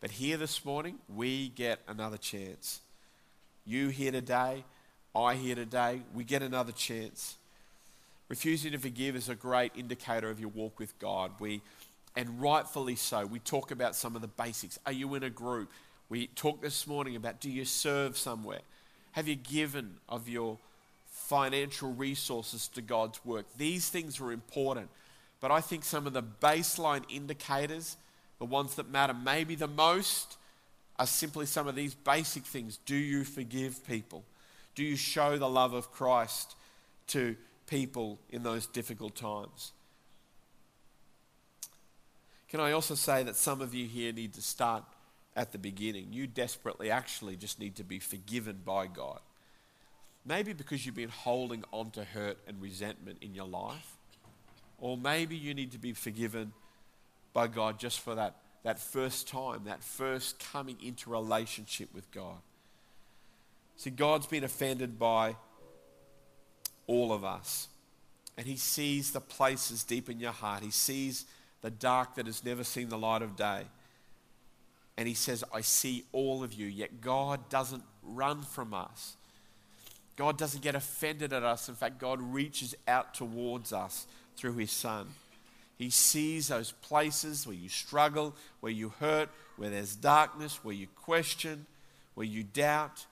But 0.02 0.10
here 0.10 0.36
this 0.36 0.64
morning, 0.64 0.98
we 1.08 1.50
get 1.50 1.78
another 1.86 2.16
chance. 2.16 2.80
You 3.64 3.86
here 3.90 4.10
today, 4.10 4.64
I 5.14 5.36
here 5.36 5.54
today, 5.54 6.02
we 6.12 6.24
get 6.24 6.42
another 6.42 6.72
chance. 6.72 7.36
Refusing 8.28 8.72
to 8.72 8.78
forgive 8.78 9.14
is 9.14 9.28
a 9.28 9.36
great 9.36 9.70
indicator 9.76 10.28
of 10.28 10.40
your 10.40 10.48
walk 10.48 10.80
with 10.80 10.98
God. 10.98 11.30
We, 11.38 11.62
and 12.16 12.42
rightfully 12.42 12.96
so, 12.96 13.24
we 13.24 13.38
talk 13.38 13.70
about 13.70 13.94
some 13.94 14.16
of 14.16 14.22
the 14.22 14.28
basics. 14.28 14.76
Are 14.86 14.92
you 14.92 15.14
in 15.14 15.22
a 15.22 15.30
group? 15.30 15.70
We 16.08 16.26
talked 16.26 16.62
this 16.62 16.84
morning 16.88 17.14
about 17.14 17.40
do 17.40 17.48
you 17.48 17.64
serve 17.64 18.18
somewhere? 18.18 18.62
Have 19.12 19.28
you 19.28 19.36
given 19.36 19.98
of 20.08 20.28
your 20.28 20.58
financial 21.06 21.92
resources 21.92 22.66
to 22.74 22.82
God's 22.82 23.24
work? 23.24 23.46
These 23.56 23.88
things 23.88 24.20
are 24.20 24.32
important. 24.32 24.88
But 25.38 25.52
I 25.52 25.60
think 25.60 25.84
some 25.84 26.08
of 26.08 26.12
the 26.12 26.24
baseline 26.24 27.04
indicators, 27.08 27.96
the 28.42 28.46
ones 28.46 28.74
that 28.74 28.90
matter 28.90 29.14
maybe 29.14 29.54
the 29.54 29.68
most, 29.68 30.36
are 30.98 31.06
simply 31.06 31.46
some 31.46 31.68
of 31.68 31.76
these 31.76 31.94
basic 31.94 32.42
things. 32.44 32.76
Do 32.84 32.96
you 32.96 33.22
forgive 33.22 33.86
people? 33.86 34.24
Do 34.74 34.82
you 34.82 34.96
show 34.96 35.38
the 35.38 35.48
love 35.48 35.74
of 35.74 35.92
Christ 35.92 36.56
to 37.06 37.36
people 37.68 38.18
in 38.30 38.42
those 38.42 38.66
difficult 38.66 39.14
times? 39.14 39.70
Can 42.48 42.58
I 42.58 42.72
also 42.72 42.96
say 42.96 43.22
that 43.22 43.36
some 43.36 43.60
of 43.60 43.74
you 43.74 43.86
here 43.86 44.12
need 44.12 44.34
to 44.34 44.42
start 44.42 44.82
at 45.36 45.52
the 45.52 45.58
beginning? 45.58 46.08
You 46.10 46.26
desperately 46.26 46.90
actually 46.90 47.36
just 47.36 47.60
need 47.60 47.76
to 47.76 47.84
be 47.84 48.00
forgiven 48.00 48.62
by 48.64 48.88
God. 48.88 49.20
Maybe 50.26 50.52
because 50.52 50.84
you've 50.84 50.96
been 50.96 51.10
holding 51.10 51.62
on 51.72 51.92
to 51.92 52.02
hurt 52.02 52.38
and 52.48 52.60
resentment 52.60 53.18
in 53.20 53.36
your 53.36 53.46
life. 53.46 53.98
Or 54.80 54.96
maybe 54.96 55.36
you 55.36 55.54
need 55.54 55.70
to 55.70 55.78
be 55.78 55.92
forgiven 55.92 56.52
by 57.32 57.46
God 57.46 57.78
just 57.78 58.00
for 58.00 58.14
that, 58.14 58.36
that 58.62 58.78
first 58.78 59.28
time, 59.28 59.62
that 59.64 59.82
first 59.82 60.38
coming 60.52 60.76
into 60.82 61.10
relationship 61.10 61.92
with 61.94 62.10
God. 62.10 62.38
See, 63.76 63.90
God's 63.90 64.26
been 64.26 64.44
offended 64.44 64.98
by 64.98 65.36
all 66.86 67.12
of 67.12 67.24
us. 67.24 67.68
And 68.36 68.46
He 68.46 68.56
sees 68.56 69.10
the 69.10 69.20
places 69.20 69.84
deep 69.84 70.08
in 70.08 70.20
your 70.20 70.32
heart. 70.32 70.62
He 70.62 70.70
sees 70.70 71.26
the 71.60 71.70
dark 71.70 72.14
that 72.14 72.26
has 72.26 72.44
never 72.44 72.64
seen 72.64 72.88
the 72.88 72.98
light 72.98 73.22
of 73.22 73.36
day. 73.36 73.62
And 74.96 75.08
He 75.08 75.14
says, 75.14 75.44
I 75.52 75.60
see 75.60 76.04
all 76.12 76.42
of 76.42 76.52
you. 76.52 76.66
Yet 76.66 77.00
God 77.00 77.48
doesn't 77.48 77.82
run 78.02 78.42
from 78.42 78.74
us. 78.74 79.16
God 80.16 80.36
doesn't 80.36 80.62
get 80.62 80.74
offended 80.74 81.32
at 81.32 81.42
us. 81.42 81.68
In 81.68 81.74
fact, 81.74 81.98
God 81.98 82.20
reaches 82.20 82.74
out 82.86 83.14
towards 83.14 83.72
us 83.72 84.06
through 84.36 84.54
His 84.54 84.70
Son. 84.70 85.08
He 85.76 85.90
sees 85.90 86.48
those 86.48 86.72
places 86.72 87.46
where 87.46 87.56
you 87.56 87.68
struggle, 87.68 88.34
where 88.60 88.72
you 88.72 88.92
hurt, 89.00 89.28
where 89.56 89.70
there's 89.70 89.96
darkness, 89.96 90.60
where 90.62 90.74
you 90.74 90.86
question, 90.86 91.66
where 92.14 92.26
you 92.26 92.44
doubt. 92.44 93.06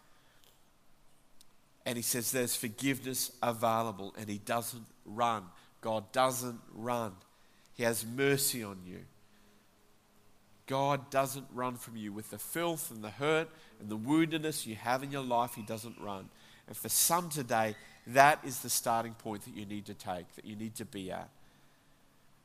And 1.85 1.97
he 1.97 2.03
says 2.03 2.31
there's 2.31 2.55
forgiveness 2.55 3.33
available, 3.43 4.15
and 4.19 4.29
he 4.29 4.39
doesn't 4.39 4.87
run. 5.05 5.45
God 5.81 6.13
doesn't 6.13 6.61
run. 6.75 7.13
He 7.75 7.83
has 7.83 8.05
mercy 8.05 8.63
on 8.63 8.79
you. 8.87 9.01
God 10.67 11.11
doesn't 11.11 11.47
run 11.53 11.75
from 11.75 11.97
you. 11.97 12.13
With 12.13 12.31
the 12.31 12.39
filth 12.39 12.93
and 12.93 13.03
the 13.03 13.11
hurt 13.11 13.49
and 13.81 13.89
the 13.89 13.99
woundedness 13.99 14.67
you 14.67 14.77
have 14.77 15.03
in 15.03 15.11
your 15.11 15.25
life, 15.25 15.55
He 15.57 15.63
doesn't 15.63 15.99
run. 15.99 16.29
And 16.69 16.77
for 16.77 16.89
some 16.89 17.29
today, 17.29 17.75
That 18.07 18.41
is 18.45 18.61
the 18.61 18.71
starting 18.71 19.15
point 19.15 19.45
that 19.45 19.55
you 19.55 19.67
need 19.67 19.87
to 19.87 19.95
take, 19.95 20.35
that 20.35 20.45
you 20.45 20.57
need 20.57 20.75
to 20.77 20.85
be 20.85 21.11
at. 21.11 21.29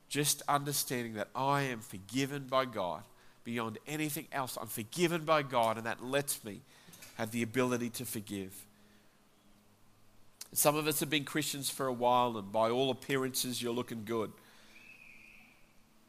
Just 0.08 0.42
understanding 0.48 1.14
that 1.14 1.28
I 1.34 1.62
am 1.62 1.80
forgiven 1.80 2.46
by 2.48 2.64
God 2.64 3.02
beyond 3.44 3.78
anything 3.86 4.26
else. 4.32 4.56
I'm 4.60 4.68
forgiven 4.68 5.24
by 5.24 5.42
God, 5.42 5.76
and 5.76 5.86
that 5.86 6.04
lets 6.04 6.44
me 6.44 6.60
have 7.16 7.30
the 7.30 7.42
ability 7.42 7.90
to 7.90 8.04
forgive. 8.04 8.54
Some 10.52 10.76
of 10.76 10.86
us 10.86 11.00
have 11.00 11.10
been 11.10 11.24
Christians 11.24 11.68
for 11.70 11.86
a 11.86 11.92
while, 11.92 12.36
and 12.36 12.52
by 12.52 12.70
all 12.70 12.90
appearances, 12.90 13.60
you're 13.60 13.72
looking 13.72 14.04
good. 14.04 14.32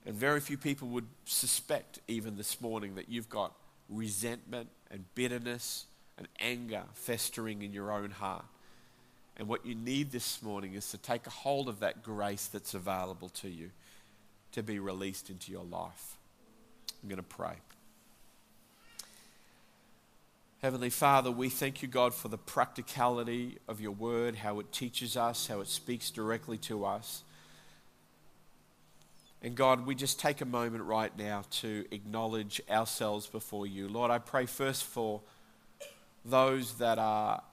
And 0.06 0.16
very 0.16 0.40
few 0.40 0.58
people 0.58 0.88
would 0.90 1.08
suspect, 1.26 2.00
even 2.08 2.38
this 2.38 2.62
morning, 2.62 2.96
that 2.96 3.10
you've 3.10 3.30
got 3.30 3.54
resentment 3.90 4.70
and 4.90 5.04
bitterness 5.16 5.86
and 6.18 6.28
anger 6.40 6.84
festering 6.94 7.62
in 7.62 7.74
your 7.74 7.92
own 7.92 8.12
heart. 8.12 8.46
And 9.38 9.48
what 9.48 9.66
you 9.66 9.76
need 9.76 10.12
this 10.12 10.42
morning 10.42 10.74
is 10.74 10.90
to 10.90 10.98
take 10.98 11.28
a 11.28 11.30
hold 11.30 11.70
of 11.70 11.80
that 11.80 12.02
grace 12.02 12.48
that's 12.48 12.74
available 12.74 13.30
to 13.30 13.50
you 13.50 13.70
to 14.54 14.64
be 14.64 14.80
released 14.80 15.30
into 15.30 15.52
your 15.52 15.64
life. 15.64 16.18
I'm 17.02 17.10
going 17.10 17.18
to 17.18 17.24
pray. 17.24 17.54
Heavenly 20.64 20.90
Father, 20.90 21.30
we 21.30 21.50
thank 21.50 21.84
you, 21.84 21.88
God, 21.88 22.16
for 22.16 22.30
the 22.30 22.38
practicality 22.38 23.60
of 23.68 23.80
your 23.80 23.92
word, 23.92 24.38
how 24.38 24.60
it 24.60 24.72
teaches 24.72 25.16
us, 25.16 25.46
how 25.46 25.62
it 25.62 25.68
speaks 25.68 26.10
directly 26.10 26.58
to 26.58 26.84
us. 26.84 27.24
And 29.44 29.54
God, 29.54 29.86
we 29.86 29.94
just 29.94 30.20
take 30.20 30.42
a 30.42 30.46
moment 30.46 30.84
right 30.86 31.16
now 31.16 31.44
to 31.52 31.86
acknowledge 31.92 32.60
ourselves 32.72 33.28
before 33.28 33.68
you. 33.68 33.88
Lord, 33.88 34.10
I 34.10 34.18
pray 34.18 34.48
first 34.48 34.84
for 34.84 35.22
those 36.26 36.74
that 36.80 36.98
are 36.98 37.44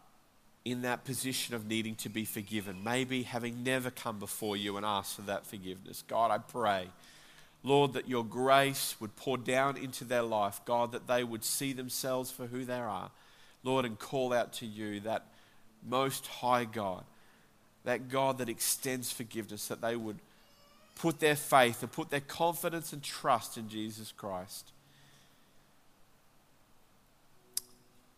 in 0.65 0.83
that 0.83 1.05
position 1.05 1.55
of 1.55 1.67
needing 1.67 1.95
to 1.97 2.09
be 2.09 2.25
forgiven, 2.25 2.83
maybe 2.83 3.23
having 3.23 3.63
never 3.63 3.91
come 3.91 4.19
before 4.19 4.57
you 4.57 4.77
and 4.77 4.87
asked 4.87 5.17
for 5.17 5.23
that 5.23 5.47
forgiveness. 5.47 6.03
God, 6.09 6.31
I 6.31 6.39
pray, 6.39 6.89
Lord, 7.63 7.93
that 7.93 8.09
your 8.09 8.25
grace 8.25 8.97
would 8.99 9.15
pour 9.17 9.37
down 9.37 9.77
into 9.77 10.05
their 10.05 10.23
life. 10.23 10.61
God, 10.65 10.93
that 10.93 11.07
they 11.07 11.23
would 11.23 11.45
see 11.45 11.73
themselves 11.73 12.31
for 12.31 12.47
who 12.47 12.65
they 12.65 12.79
are. 12.79 13.11
Lord, 13.63 13.85
and 13.85 13.99
call 13.99 14.33
out 14.33 14.53
to 14.55 14.67
you, 14.67 15.01
that 15.01 15.27
most 15.87 16.27
high 16.27 16.65
God, 16.65 17.05
that 17.85 18.09
God 18.09 18.39
that 18.39 18.49
extends 18.49 19.13
forgiveness, 19.13 19.69
that 19.69 19.81
they 19.83 19.97
would 19.97 20.19
put 20.97 21.21
their 21.21 21.37
faith 21.37 21.83
and 21.83 21.91
put 21.91 22.11
their 22.11 22.21
confidence 22.21 22.93
and 22.93 23.03
trust 23.03 23.59
in 23.59 23.69
Jesus 23.69 24.13
Christ. 24.13 24.71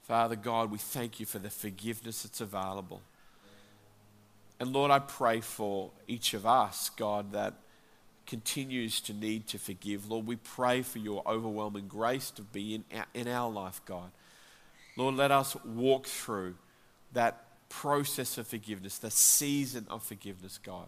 Father 0.06 0.36
God, 0.36 0.70
we 0.70 0.78
thank 0.78 1.18
you 1.18 1.26
for 1.26 1.40
the 1.40 1.50
forgiveness 1.50 2.22
that's 2.22 2.40
available. 2.40 3.02
And 4.60 4.72
Lord, 4.72 4.92
I 4.92 5.00
pray 5.00 5.40
for 5.40 5.90
each 6.06 6.32
of 6.32 6.46
us, 6.46 6.90
God, 6.90 7.32
that 7.32 7.54
continues 8.24 9.00
to 9.00 9.12
need 9.12 9.48
to 9.48 9.58
forgive. 9.58 10.08
Lord, 10.08 10.28
we 10.28 10.36
pray 10.36 10.82
for 10.82 11.00
your 11.00 11.24
overwhelming 11.26 11.88
grace 11.88 12.30
to 12.32 12.42
be 12.42 12.76
in 12.76 12.84
our, 12.96 13.06
in 13.14 13.26
our 13.26 13.50
life, 13.50 13.80
God. 13.84 14.12
Lord, 14.96 15.16
let 15.16 15.32
us 15.32 15.56
walk 15.64 16.06
through 16.06 16.54
that 17.12 17.42
process 17.68 18.38
of 18.38 18.46
forgiveness, 18.46 18.98
the 18.98 19.10
season 19.10 19.86
of 19.90 20.04
forgiveness, 20.04 20.60
God. 20.62 20.86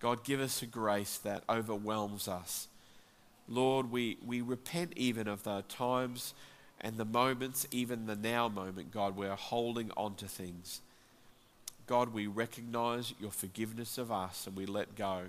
God, 0.00 0.24
give 0.24 0.40
us 0.40 0.62
a 0.62 0.66
grace 0.66 1.18
that 1.18 1.44
overwhelms 1.50 2.28
us. 2.28 2.68
Lord, 3.46 3.90
we, 3.90 4.16
we 4.24 4.40
repent 4.40 4.94
even 4.96 5.28
of 5.28 5.42
the 5.44 5.64
times 5.68 6.32
and 6.80 6.96
the 6.96 7.04
moments, 7.04 7.66
even 7.70 8.06
the 8.06 8.16
now 8.16 8.48
moment, 8.48 8.92
God, 8.92 9.16
we're 9.16 9.34
holding 9.34 9.90
on 9.96 10.14
to 10.16 10.28
things. 10.28 10.80
God, 11.86 12.12
we 12.12 12.26
recognize 12.26 13.14
your 13.20 13.30
forgiveness 13.30 13.96
of 13.96 14.10
us 14.10 14.46
and 14.46 14.56
we 14.56 14.66
let 14.66 14.96
go 14.96 15.22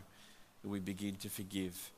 and 0.64 0.72
we 0.72 0.80
begin 0.80 1.16
to 1.18 1.30
forgive. 1.30 1.92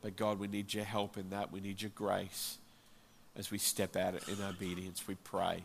But 0.00 0.16
God, 0.16 0.38
we 0.38 0.48
need 0.48 0.74
your 0.74 0.84
help 0.84 1.16
in 1.16 1.30
that. 1.30 1.52
We 1.52 1.60
need 1.60 1.80
your 1.82 1.92
grace 1.94 2.58
as 3.36 3.50
we 3.50 3.58
step 3.58 3.96
out 3.96 4.14
in 4.28 4.42
obedience. 4.42 5.06
We 5.06 5.14
pray 5.16 5.62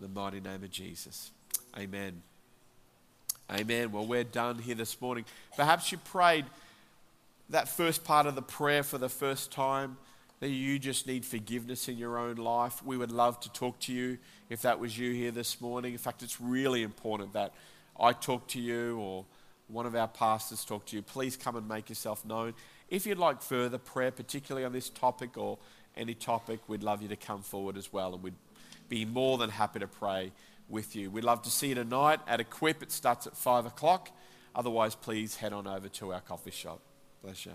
in 0.00 0.06
the 0.06 0.08
mighty 0.08 0.40
name 0.40 0.64
of 0.64 0.70
Jesus. 0.70 1.30
Amen. 1.78 2.22
Amen. 3.50 3.92
Well, 3.92 4.06
we're 4.06 4.24
done 4.24 4.58
here 4.58 4.74
this 4.74 5.00
morning. 5.00 5.24
Perhaps 5.56 5.92
you 5.92 5.98
prayed 5.98 6.46
that 7.50 7.68
first 7.68 8.04
part 8.04 8.26
of 8.26 8.34
the 8.34 8.42
prayer 8.42 8.82
for 8.82 8.98
the 8.98 9.08
first 9.08 9.52
time 9.52 9.96
that 10.40 10.50
you 10.50 10.78
just 10.78 11.06
need 11.06 11.24
forgiveness 11.24 11.88
in 11.88 11.98
your 11.98 12.18
own 12.18 12.36
life, 12.36 12.84
we 12.84 12.96
would 12.96 13.10
love 13.10 13.40
to 13.40 13.52
talk 13.52 13.78
to 13.80 13.92
you 13.92 14.18
if 14.48 14.62
that 14.62 14.78
was 14.78 14.96
you 14.96 15.12
here 15.12 15.30
this 15.30 15.60
morning. 15.60 15.92
In 15.92 15.98
fact, 15.98 16.22
it's 16.22 16.40
really 16.40 16.82
important 16.82 17.32
that 17.32 17.52
I 17.98 18.12
talk 18.12 18.46
to 18.48 18.60
you 18.60 18.98
or 18.98 19.24
one 19.66 19.84
of 19.84 19.94
our 19.94 20.08
pastors 20.08 20.64
talk 20.64 20.86
to 20.86 20.96
you. 20.96 21.02
Please 21.02 21.36
come 21.36 21.56
and 21.56 21.68
make 21.68 21.88
yourself 21.88 22.24
known. 22.24 22.54
If 22.88 23.06
you'd 23.06 23.18
like 23.18 23.42
further 23.42 23.78
prayer, 23.78 24.10
particularly 24.10 24.64
on 24.64 24.72
this 24.72 24.88
topic 24.88 25.36
or 25.36 25.58
any 25.96 26.14
topic, 26.14 26.60
we'd 26.68 26.82
love 26.82 27.02
you 27.02 27.08
to 27.08 27.16
come 27.16 27.42
forward 27.42 27.76
as 27.76 27.92
well, 27.92 28.14
and 28.14 28.22
we'd 28.22 28.34
be 28.88 29.04
more 29.04 29.36
than 29.36 29.50
happy 29.50 29.80
to 29.80 29.86
pray 29.86 30.32
with 30.68 30.96
you. 30.96 31.10
We'd 31.10 31.24
love 31.24 31.42
to 31.42 31.50
see 31.50 31.68
you 31.68 31.74
tonight 31.74 32.20
at 32.26 32.40
Equip. 32.40 32.82
It 32.82 32.92
starts 32.92 33.26
at 33.26 33.36
5 33.36 33.66
o'clock. 33.66 34.10
Otherwise, 34.54 34.94
please 34.94 35.36
head 35.36 35.52
on 35.52 35.66
over 35.66 35.88
to 35.88 36.12
our 36.12 36.20
coffee 36.20 36.50
shop. 36.50 36.80
Bless 37.22 37.44
you. 37.44 37.52